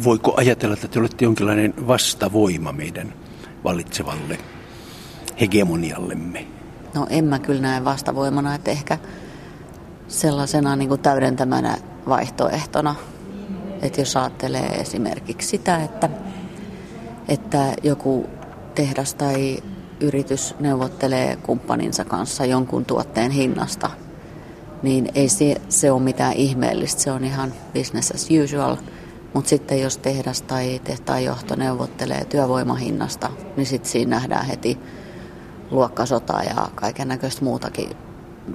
voiko 0.03 0.33
ajatella, 0.37 0.73
että 0.73 0.87
te 0.87 0.99
olette 0.99 1.25
jonkinlainen 1.25 1.73
vastavoima 1.87 2.71
meidän 2.71 3.13
vallitsevalle 3.63 4.37
hegemoniallemme? 5.39 6.47
No 6.95 7.07
en 7.09 7.25
mä 7.25 7.39
kyllä 7.39 7.61
näe 7.61 7.85
vastavoimana, 7.85 8.55
että 8.55 8.71
ehkä 8.71 8.97
sellaisena 10.07 10.75
niin 10.75 10.89
kuin 10.89 11.01
täydentämänä 11.01 11.77
vaihtoehtona. 12.09 12.95
Että 13.81 14.01
jos 14.01 14.17
ajattelee 14.17 14.67
esimerkiksi 14.67 15.47
sitä, 15.47 15.83
että, 15.83 16.09
että 17.27 17.73
joku 17.83 18.29
tehdas 18.75 19.13
tai 19.13 19.57
yritys 19.99 20.55
neuvottelee 20.59 21.35
kumppaninsa 21.35 22.05
kanssa 22.05 22.45
jonkun 22.45 22.85
tuotteen 22.85 23.31
hinnasta, 23.31 23.89
niin 24.83 25.09
ei 25.15 25.29
se, 25.29 25.55
se 25.69 25.91
ole 25.91 26.01
mitään 26.01 26.33
ihmeellistä. 26.33 27.01
Se 27.01 27.11
on 27.11 27.23
ihan 27.23 27.53
business 27.73 28.11
as 28.11 28.27
usual– 28.43 28.77
mutta 29.37 29.49
sitten 29.49 29.81
jos 29.81 29.97
tehdas 29.97 30.41
tai 30.41 30.81
tehtaan 30.83 31.23
johto 31.23 31.55
neuvottelee 31.55 32.25
työvoimahinnasta, 32.25 33.29
niin 33.57 33.65
sitten 33.65 33.91
siinä 33.91 34.15
nähdään 34.15 34.45
heti 34.45 34.77
luokkasota 35.71 36.43
ja 36.43 36.69
kaiken 36.75 37.07
näköistä 37.07 37.43
muutakin 37.43 37.89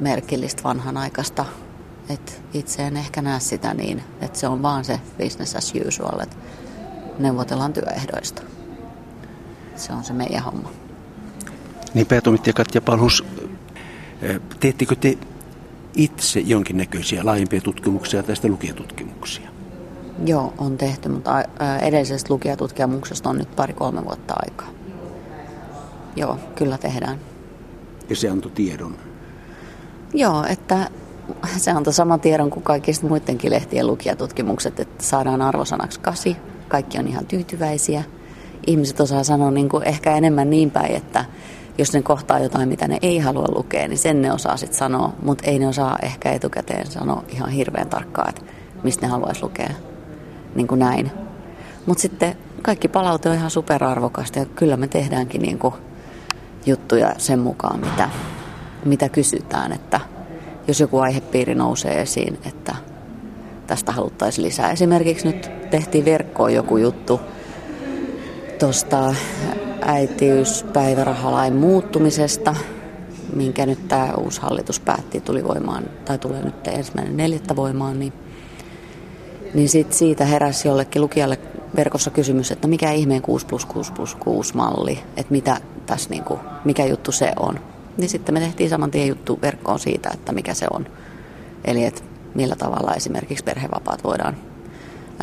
merkillistä 0.00 0.62
vanhanaikaista. 0.62 1.44
Et 2.09 2.42
itse 2.55 2.82
en 2.82 2.96
ehkä 2.96 3.22
näe 3.22 3.40
sitä 3.40 3.74
niin, 3.74 4.03
että 4.20 4.38
se 4.38 4.48
on 4.48 4.62
vaan 4.62 4.84
se 4.84 5.00
business 5.18 5.57
as 5.57 5.72
usual, 5.88 6.20
että 6.20 6.36
neuvotellaan 7.18 7.72
työehdoista. 7.72 8.42
Se 9.76 9.92
on 9.92 10.05
se 10.05 10.12
meidän 10.12 10.42
homma. 10.42 10.70
Niin 11.94 12.07
päätoimittaja 12.07 12.53
Katja 12.53 12.80
Palhus, 12.80 13.24
teettekö 14.61 14.96
te 14.96 15.18
itse 15.96 16.40
jonkinnäköisiä 16.40 17.24
laajempia 17.24 17.61
tutkimuksia 17.61 18.22
tästä 18.22 18.48
lukijatutkimuksia? 18.48 19.48
Joo, 20.26 20.55
on 20.59 20.78
tehty, 20.78 21.09
mutta 21.09 21.44
edellisestä 21.82 22.34
lukijatutkimuksesta 22.34 23.30
on 23.30 23.38
nyt 23.38 23.57
pari-kolme 23.57 24.05
vuotta 24.05 24.34
aikaa. 24.36 24.68
Joo, 26.16 26.38
kyllä 26.55 26.78
tehdään. 26.78 27.18
Ja 28.09 28.16
se 28.16 28.28
antoi 28.28 28.50
tiedon? 28.50 28.96
Joo, 30.14 30.44
että 30.44 30.90
se 31.57 31.70
antoi 31.70 31.93
saman 31.93 32.20
tiedon 32.20 32.51
kuin 32.51 32.62
kaikista 32.62 33.07
muidenkin 33.07 33.51
lehtien 33.51 33.87
lukijatutkimukset, 33.87 34.81
että 34.81 35.05
saadaan 35.05 35.43
arvosanaksi 35.43 36.01
kasi, 36.01 36.37
kaikki 36.68 36.99
on 36.99 37.09
ihan 37.09 37.27
tyytyväisiä. 37.27 38.05
Ihmiset 38.66 39.01
osaa 39.01 39.25
sanoa 39.25 39.51
niin 39.51 39.68
kuin 39.68 39.85
ehkä 39.85 40.16
enemmän 40.16 40.51
niin 40.51 40.70
päin, 40.70 40.97
että 40.97 41.25
jos 41.79 41.93
ne 41.93 42.03
kohtaa 42.03 42.39
jotain, 42.39 42.68
mitä 42.68 42.89
ne 42.89 42.99
ei 43.03 43.18
halua 43.18 43.55
lukea, 43.55 43.89
niin 43.89 43.99
sen 43.99 44.23
ne 44.23 44.33
osaa 44.33 44.57
sitten 44.57 44.79
sanoa, 44.79 45.12
mutta 45.23 45.45
ei 45.47 45.59
ne 45.59 45.68
osaa 45.68 45.99
ehkä 46.03 46.33
etukäteen 46.33 46.87
sanoa 46.87 47.25
ihan 47.29 47.51
hirveän 47.51 47.89
tarkkaan, 47.89 48.29
että 48.29 48.43
mistä 48.83 49.07
ne 49.07 49.11
haluaisi 49.11 49.43
lukea 49.43 49.70
niin 50.55 50.66
kuin 50.66 50.79
näin. 50.79 51.11
Mutta 51.87 52.03
sitten 52.03 52.37
kaikki 52.62 52.89
palaute 52.89 53.29
on 53.29 53.35
ihan 53.35 53.51
superarvokasta 53.51 54.39
ja 54.39 54.47
kyllä 54.47 54.77
me 54.77 54.89
tehdäänkin 54.89 55.43
niin 55.43 55.59
kuin 55.59 55.75
juttuja 56.66 57.14
sen 57.18 57.39
mukaan, 57.39 57.81
mitä, 57.81 58.11
mitä 58.85 59.09
kysytään. 59.09 59.73
Että 59.73 60.01
jos 60.68 60.80
joku 60.80 60.98
aihepiiri 60.98 61.54
nousee 61.54 62.00
esiin, 62.00 62.38
että 62.46 62.74
tästä 63.66 63.92
haluttaisiin 63.92 64.46
lisää. 64.46 64.70
Esimerkiksi 64.70 65.26
nyt 65.26 65.50
tehtiin 65.70 66.04
verkkoon 66.04 66.54
joku 66.54 66.76
juttu 66.76 67.20
tuosta 68.58 69.14
äitiyspäivärahalain 69.80 71.56
muuttumisesta, 71.56 72.56
minkä 73.36 73.66
nyt 73.66 73.88
tämä 73.88 74.14
uusi 74.18 74.40
hallitus 74.40 74.80
päätti, 74.80 75.20
tuli 75.20 75.44
voimaan, 75.44 75.84
tai 76.04 76.18
tulee 76.18 76.44
nyt 76.44 76.66
ensimmäinen 76.66 77.16
neljättä 77.16 77.56
voimaan, 77.56 77.98
niin 77.98 78.12
niin 79.54 79.68
sit 79.68 79.92
siitä 79.92 80.24
heräsi 80.24 80.68
jollekin 80.68 81.02
lukijalle 81.02 81.38
verkossa 81.76 82.10
kysymys, 82.10 82.50
että 82.50 82.68
mikä 82.68 82.90
ihmeen 82.90 83.22
6 83.22 83.46
plus 83.46 83.64
6 83.64 83.92
plus 83.92 84.14
6 84.14 84.56
malli, 84.56 84.98
että 85.16 85.32
mitä 85.32 85.56
tässä 85.86 86.10
niinku, 86.10 86.38
mikä 86.64 86.84
juttu 86.84 87.12
se 87.12 87.32
on. 87.40 87.72
Niin 87.97 88.09
sitten 88.09 88.34
me 88.34 88.40
tehtiin 88.40 88.70
saman 88.70 88.90
tien 88.90 89.09
juttu 89.09 89.38
verkkoon 89.43 89.78
siitä, 89.78 90.11
että 90.14 90.32
mikä 90.32 90.55
se 90.55 90.66
on. 90.70 90.86
Eli 91.64 91.84
että 91.84 92.03
millä 92.34 92.57
tavalla 92.57 92.95
esimerkiksi 92.95 93.45
perhevapaat 93.45 94.05
voidaan 94.05 94.36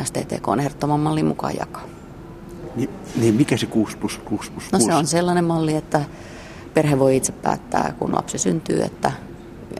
STTK 0.04 0.44
ehdottoman 0.60 1.00
mallin 1.00 1.26
mukaan 1.26 1.54
jakaa. 1.60 1.84
Niin, 2.76 2.90
niin 3.16 3.34
mikä 3.34 3.56
se 3.56 3.66
6 3.66 3.96
plus 3.96 4.18
6 4.24 4.50
plus 4.50 4.64
6? 4.64 4.66
No 4.72 4.78
se 4.78 4.94
on 4.94 5.06
sellainen 5.06 5.44
malli, 5.44 5.76
että 5.76 6.04
perhe 6.74 6.98
voi 6.98 7.16
itse 7.16 7.32
päättää, 7.32 7.94
kun 7.98 8.14
lapsi 8.14 8.38
syntyy, 8.38 8.82
että 8.82 9.12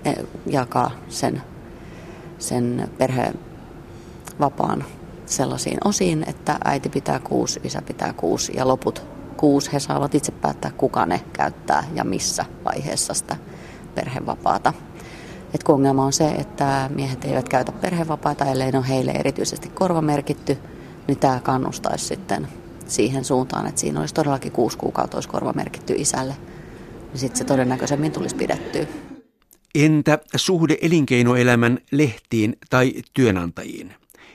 e, 0.05 0.13
jakaa 0.47 0.91
sen, 1.09 1.43
sen 2.39 2.91
perhevapaan 2.99 4.85
sellaisiin 5.27 5.79
osiin, 5.85 6.25
että 6.29 6.59
äiti 6.65 6.89
pitää 6.89 7.19
kuusi, 7.19 7.61
isä 7.65 7.83
pitää 7.83 8.13
kuusi 8.13 8.53
ja 8.57 8.69
loput 8.69 9.10
kuusi 9.41 9.73
he 9.73 9.81
saavat 9.81 10.15
itse 10.15 10.33
päättää, 10.33 10.71
kuka 10.71 11.07
ne 11.07 11.21
käyttää 11.33 11.85
ja 11.95 12.05
missä 12.05 12.45
vaiheessa 12.65 13.15
sitä 13.15 13.37
perhevapaata. 13.95 14.73
Et 15.55 15.63
kun 15.63 15.75
ongelma 15.75 16.05
on 16.05 16.13
se, 16.13 16.29
että 16.29 16.91
miehet 16.95 17.25
eivät 17.25 17.49
käytä 17.49 17.73
perhevapaata, 17.73 18.45
ellei 18.45 18.73
ne 18.73 18.79
ole 18.79 18.89
heille 18.89 19.11
erityisesti 19.11 19.69
korvamerkitty, 19.69 20.59
niin 21.07 21.19
tämä 21.19 21.41
kannustaisi 21.41 22.05
sitten 22.05 22.49
siihen 22.87 23.25
suuntaan, 23.25 23.67
että 23.67 23.81
siinä 23.81 24.01
olisi 24.01 24.15
todellakin 24.15 24.53
kuusi 24.53 24.79
kuukautta 24.79 25.17
olisi 25.17 25.29
korvamerkitty 25.29 25.95
isälle. 25.97 26.37
Niin 27.09 27.19
sitten 27.19 27.39
se 27.39 27.45
todennäköisemmin 27.45 28.13
tulisi 28.13 28.37
pidettyä. 28.37 28.87
Entä 29.75 30.19
suhde 30.37 30.79
elinkeinoelämän 30.81 31.79
lehtiin 31.91 32.57
tai 32.71 32.93
työnantajiin? 33.15 33.95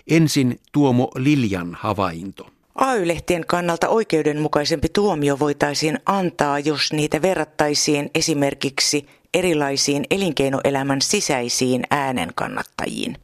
Ensin 0.10 0.60
Tuomo 0.72 1.12
Liljan 1.16 1.78
havainto. 1.80 2.55
AY-lehtien 2.76 3.46
kannalta 3.48 3.88
oikeudenmukaisempi 3.90 4.88
tuomio 4.90 5.40
voitaisiin 5.40 6.00
antaa, 6.06 6.60
jos 6.60 6.94
niitä 6.94 7.22
verrattaisiin 7.22 8.10
esimerkiksi 8.16 9.08
erilaisiin 9.34 10.06
elinkeinoelämän 10.12 11.02
sisäisiin 11.02 11.84
äänen 11.90 12.32
kannattajiin. 12.36 13.18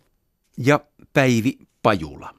Ja 0.57 0.79
Päivi 1.13 1.57
Pajula. 1.83 2.33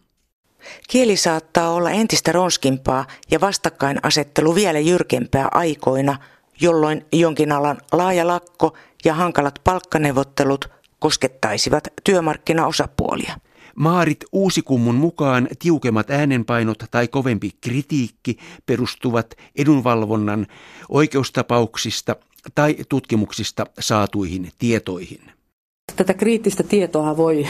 Kieli 0.88 1.16
saattaa 1.16 1.70
olla 1.70 1.90
entistä 1.90 2.32
ronskimpaa 2.32 3.06
ja 3.30 3.40
vastakkainasettelu 3.40 4.54
vielä 4.54 4.78
jyrkempää 4.78 5.48
aikoina, 5.50 6.18
jolloin 6.60 7.06
jonkin 7.12 7.52
alan 7.52 7.78
laaja 7.92 8.26
lakko 8.26 8.76
ja 9.04 9.14
hankalat 9.14 9.60
palkkaneuvottelut 9.64 10.68
koskettaisivat 10.98 11.88
työmarkkinaosapuolia. 12.04 13.34
Maarit 13.76 14.24
Uusikummun 14.32 14.94
mukaan 14.94 15.48
tiukemmat 15.58 16.10
äänenpainot 16.10 16.78
tai 16.90 17.08
kovempi 17.08 17.50
kritiikki 17.60 18.38
perustuvat 18.66 19.34
edunvalvonnan 19.56 20.46
oikeustapauksista 20.88 22.16
tai 22.54 22.76
tutkimuksista 22.88 23.66
saatuihin 23.80 24.50
tietoihin. 24.58 25.20
Tätä 25.96 26.14
kriittistä 26.14 26.62
tietoa 26.62 27.16
voi 27.16 27.46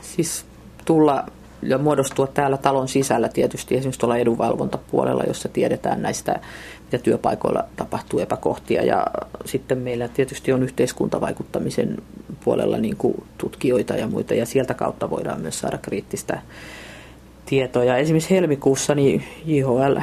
siis 0.00 0.44
tulla 0.84 1.26
ja 1.62 1.78
muodostua 1.78 2.26
täällä 2.26 2.56
talon 2.56 2.88
sisällä 2.88 3.28
tietysti 3.28 3.76
esimerkiksi 3.76 4.00
tuolla 4.00 4.16
edunvalvontapuolella, 4.16 5.22
jossa 5.22 5.48
tiedetään 5.48 6.02
näistä, 6.02 6.40
mitä 6.84 6.98
työpaikoilla 6.98 7.64
tapahtuu 7.76 8.20
epäkohtia. 8.20 8.84
Ja 8.84 9.06
sitten 9.44 9.78
meillä 9.78 10.08
tietysti 10.08 10.52
on 10.52 10.62
yhteiskuntavaikuttamisen 10.62 11.96
puolella 12.44 12.78
niin 12.78 12.96
kuin 12.96 13.22
tutkijoita 13.38 13.94
ja 13.94 14.06
muita, 14.06 14.34
ja 14.34 14.46
sieltä 14.46 14.74
kautta 14.74 15.10
voidaan 15.10 15.40
myös 15.40 15.58
saada 15.58 15.78
kriittistä 15.78 16.42
tietoa. 17.46 17.84
Ja 17.84 17.96
esimerkiksi 17.96 18.34
helmikuussa 18.34 18.94
niin 18.94 19.24
JHL 19.44 19.96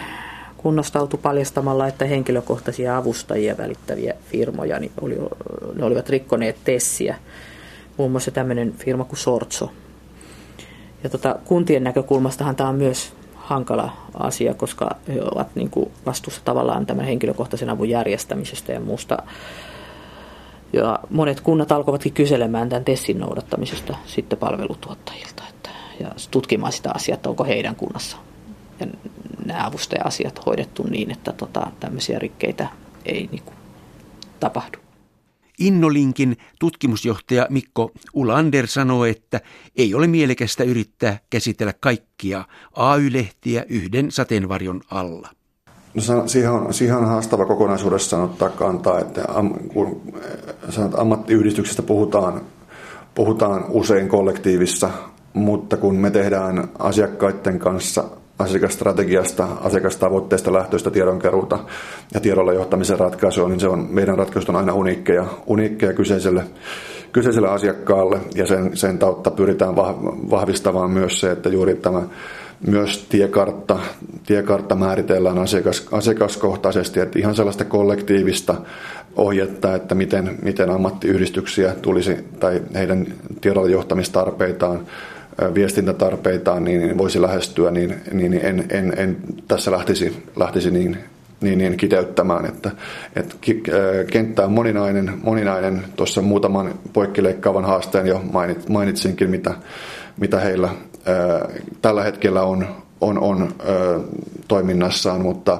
kunnostautui 0.57 1.19
paljastamalla, 1.23 1.87
että 1.87 2.05
henkilökohtaisia 2.05 2.97
avustajia 2.97 3.57
välittäviä 3.57 4.13
firmoja 4.31 4.79
niin 4.79 4.91
oli, 5.01 5.17
ne 5.75 5.85
olivat 5.85 6.09
rikkoneet 6.09 6.57
Tessiä. 6.63 7.15
Muun 7.97 8.11
muassa 8.11 8.31
tämmöinen 8.31 8.73
firma 8.73 9.03
kuin 9.03 9.19
Sortso, 9.19 9.71
ja 11.03 11.09
tota, 11.09 11.35
kuntien 11.45 11.83
näkökulmastahan 11.83 12.55
tämä 12.55 12.69
on 12.69 12.75
myös 12.75 13.13
hankala 13.35 13.91
asia, 14.13 14.53
koska 14.53 14.95
he 15.07 15.21
ovat 15.21 15.55
niin 15.55 15.69
kuin 15.69 15.91
vastuussa 16.05 16.41
tavallaan 16.45 16.85
tämän 16.85 17.05
henkilökohtaisen 17.05 17.69
avun 17.69 17.89
järjestämisestä 17.89 18.73
ja 18.73 18.79
muusta. 18.79 19.17
Ja 20.73 20.99
monet 21.09 21.41
kunnat 21.41 21.71
alkoivatkin 21.71 22.13
kyselemään 22.13 22.69
tämän 22.69 22.85
TESSin 22.85 23.19
noudattamisesta 23.19 23.95
sitten 24.05 24.39
palvelutuottajilta 24.39 25.43
että, 25.49 25.69
ja 25.99 26.11
tutkimaan 26.31 26.71
sitä 26.71 26.91
asiaa, 26.93 27.15
että 27.15 27.29
onko 27.29 27.43
heidän 27.43 27.75
kunnassa 27.75 28.17
ja 28.79 28.87
nämä 29.45 29.65
avustaja-asiat 29.65 30.45
hoidettu 30.45 30.83
niin, 30.83 31.11
että 31.11 31.33
tota, 31.33 31.71
tämmöisiä 31.79 32.19
rikkeitä 32.19 32.67
ei 33.05 33.29
niin 33.31 33.43
kuin, 33.45 33.55
tapahdu. 34.39 34.86
Innolinkin 35.59 36.37
tutkimusjohtaja 36.59 37.47
Mikko 37.49 37.91
Ulander 38.13 38.67
sanoo, 38.67 39.05
että 39.05 39.41
ei 39.75 39.93
ole 39.93 40.07
mielekästä 40.07 40.63
yrittää 40.63 41.19
käsitellä 41.29 41.73
kaikkia 41.79 42.45
AY-lehtiä 42.75 43.65
yhden 43.69 44.11
sateenvarjon 44.11 44.81
alla. 44.91 45.29
No, 45.93 46.27
siihen, 46.27 46.51
on, 46.51 46.73
siihen 46.73 46.97
on 46.97 47.05
haastava 47.05 47.45
kokonaisuudessaan 47.45 48.23
ottaa 48.23 48.49
kantaa, 48.49 48.99
että 48.99 49.25
am, 49.27 49.53
kun 49.53 50.01
eh, 50.15 50.53
sanot, 50.69 50.99
ammattiyhdistyksestä 50.99 51.81
puhutaan, 51.81 52.41
puhutaan 53.15 53.65
usein 53.69 54.09
kollektiivissa, 54.09 54.89
mutta 55.33 55.77
kun 55.77 55.95
me 55.95 56.11
tehdään 56.11 56.69
asiakkaiden 56.79 57.59
kanssa 57.59 58.03
asiakasstrategiasta, 58.39 59.47
asiakastavoitteesta 59.61 60.53
lähtöistä 60.53 60.91
tiedonkeruuta 60.91 61.59
ja 62.13 62.19
tiedolla 62.19 62.53
johtamisen 62.53 62.99
ratkaisua, 62.99 63.49
niin 63.49 63.59
se 63.59 63.67
on, 63.67 63.87
meidän 63.89 64.17
ratkaisut 64.17 64.49
on 64.49 64.55
aina 64.55 64.73
uniikkeja, 64.73 65.25
uniikkeja 65.45 65.93
kyseiselle, 65.93 66.43
kyseiselle 67.11 67.49
asiakkaalle. 67.49 68.19
Ja 68.35 68.47
sen, 68.47 68.77
sen 68.77 68.99
tautta 68.99 69.31
pyritään 69.31 69.75
vahvistamaan 70.29 70.91
myös 70.91 71.19
se, 71.19 71.31
että 71.31 71.49
juuri 71.49 71.75
tämä 71.75 72.01
myös 72.67 73.05
tiekartta, 73.09 73.79
tiekartta 74.25 74.75
määritellään 74.75 75.37
asiakas, 75.37 75.85
asiakaskohtaisesti, 75.91 76.99
että 76.99 77.19
ihan 77.19 77.35
sellaista 77.35 77.65
kollektiivista 77.65 78.55
ohjetta, 79.15 79.75
että 79.75 79.95
miten, 79.95 80.37
miten 80.41 80.69
ammattiyhdistyksiä 80.69 81.75
tulisi 81.81 82.17
tai 82.39 82.61
heidän 82.73 83.07
tiedolla 83.41 83.69
johtamistarpeitaan 83.69 84.79
viestintätarpeitaan 85.53 86.63
niin 86.63 86.97
voisi 86.97 87.21
lähestyä, 87.21 87.71
niin, 87.71 87.95
niin 88.11 88.33
en, 88.33 88.65
en, 88.69 88.93
en 88.97 89.17
tässä 89.47 89.71
lähtisi, 89.71 90.23
lähtisi 90.35 90.71
niin, 90.71 90.97
niin, 91.41 91.57
niin 91.57 91.77
kiteyttämään, 91.77 92.45
että, 92.45 92.71
että 93.15 93.35
kenttä 94.11 94.45
on 94.45 94.51
moninainen, 94.51 95.13
moninainen. 95.23 95.83
Tuossa 95.95 96.21
muutaman 96.21 96.73
poikkileikkaavan 96.93 97.65
haasteen 97.65 98.07
jo 98.07 98.21
mainit, 98.31 98.69
mainitsinkin, 98.69 99.29
mitä, 99.29 99.53
mitä 100.17 100.39
heillä 100.39 100.69
tällä 101.81 102.03
hetkellä 102.03 102.41
on, 102.41 102.67
on, 103.01 103.19
on 103.19 103.55
toiminnassaan, 104.47 105.21
mutta 105.21 105.59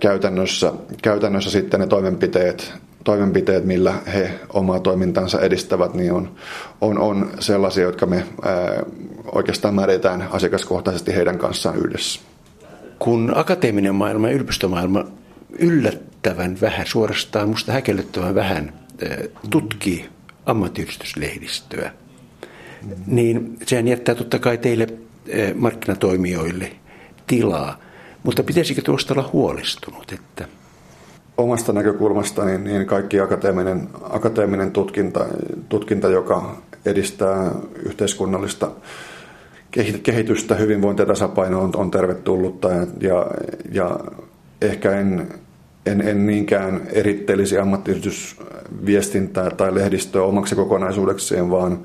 käytännössä, 0.00 0.72
käytännössä 1.02 1.50
sitten 1.50 1.80
ne 1.80 1.86
toimenpiteet 1.86 2.72
toimenpiteet, 3.04 3.64
millä 3.64 3.94
he 4.12 4.30
omaa 4.48 4.80
toimintansa 4.80 5.40
edistävät, 5.40 5.94
niin 5.94 6.12
on, 6.12 6.34
on, 6.80 6.98
on 6.98 7.30
sellaisia, 7.40 7.82
jotka 7.82 8.06
me 8.06 8.16
ää, 8.16 8.82
oikeastaan 9.32 9.74
määritään 9.74 10.28
asiakaskohtaisesti 10.30 11.14
heidän 11.14 11.38
kanssaan 11.38 11.78
yhdessä. 11.78 12.20
Kun 12.98 13.32
akateeminen 13.34 13.94
maailma 13.94 14.28
ja 14.28 14.34
yliopistomaailma 14.34 15.04
yllättävän 15.58 16.60
vähän, 16.60 16.86
suorastaan 16.86 17.48
musta 17.48 17.72
häkellyttävän 17.72 18.34
vähän 18.34 18.72
tutkii 19.50 20.08
ammattiyhdistyslehdistöä, 20.46 21.92
niin 23.06 23.56
sehän 23.66 23.88
jättää 23.88 24.14
totta 24.14 24.38
kai 24.38 24.58
teille 24.58 24.86
markkinatoimijoille 25.54 26.72
tilaa. 27.26 27.78
Mutta 28.22 28.42
pitäisikö 28.42 28.82
tuosta 28.82 29.14
olla 29.14 29.30
huolestunut, 29.32 30.12
että 30.12 30.48
omasta 31.42 31.72
näkökulmasta 31.72 32.44
niin, 32.44 32.64
niin 32.64 32.86
kaikki 32.86 33.20
akateeminen, 33.20 33.88
akateeminen 34.02 34.70
tutkinta, 34.70 35.26
tutkinta, 35.68 36.08
joka 36.08 36.56
edistää 36.86 37.50
yhteiskunnallista 37.86 38.70
kehitystä, 40.02 40.54
hyvinvointia 40.54 41.02
ja 41.02 41.06
tasapainoa 41.06 41.62
on, 41.62 41.70
on 41.76 41.90
tervetullutta. 41.90 42.68
Ja, 42.68 42.86
ja, 43.00 43.26
ja 43.72 44.00
ehkä 44.62 44.90
en, 44.90 45.28
en, 45.86 46.00
en 46.00 46.26
niinkään 46.26 46.82
erittelisi 46.92 47.58
ammattiyhdistysviestintää 47.58 49.50
tai 49.50 49.74
lehdistöä 49.74 50.22
omaksi 50.22 50.54
kokonaisuudekseen, 50.54 51.50
vaan 51.50 51.78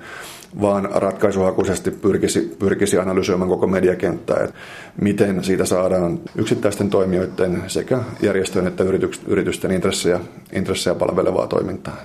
vaan 0.62 0.90
ratkaisuhakuisesti 0.94 1.92
pyrkisi, 1.92 2.56
pyrkisi 2.60 2.98
analysoimaan 2.98 3.50
koko 3.50 3.68
mediakenttää, 3.68 4.44
että 4.44 4.56
miten 5.02 5.44
siitä 5.44 5.66
saadaan 5.66 6.20
yksittäisten 6.36 6.90
toimijoiden 6.90 7.64
sekä 7.68 8.00
järjestöjen 8.22 8.68
että 8.68 8.84
yritysten 9.28 9.72
intressejä, 9.72 10.20
intressejä 10.54 10.96
palvelevaa 10.96 11.48
toimintaa. 11.48 11.98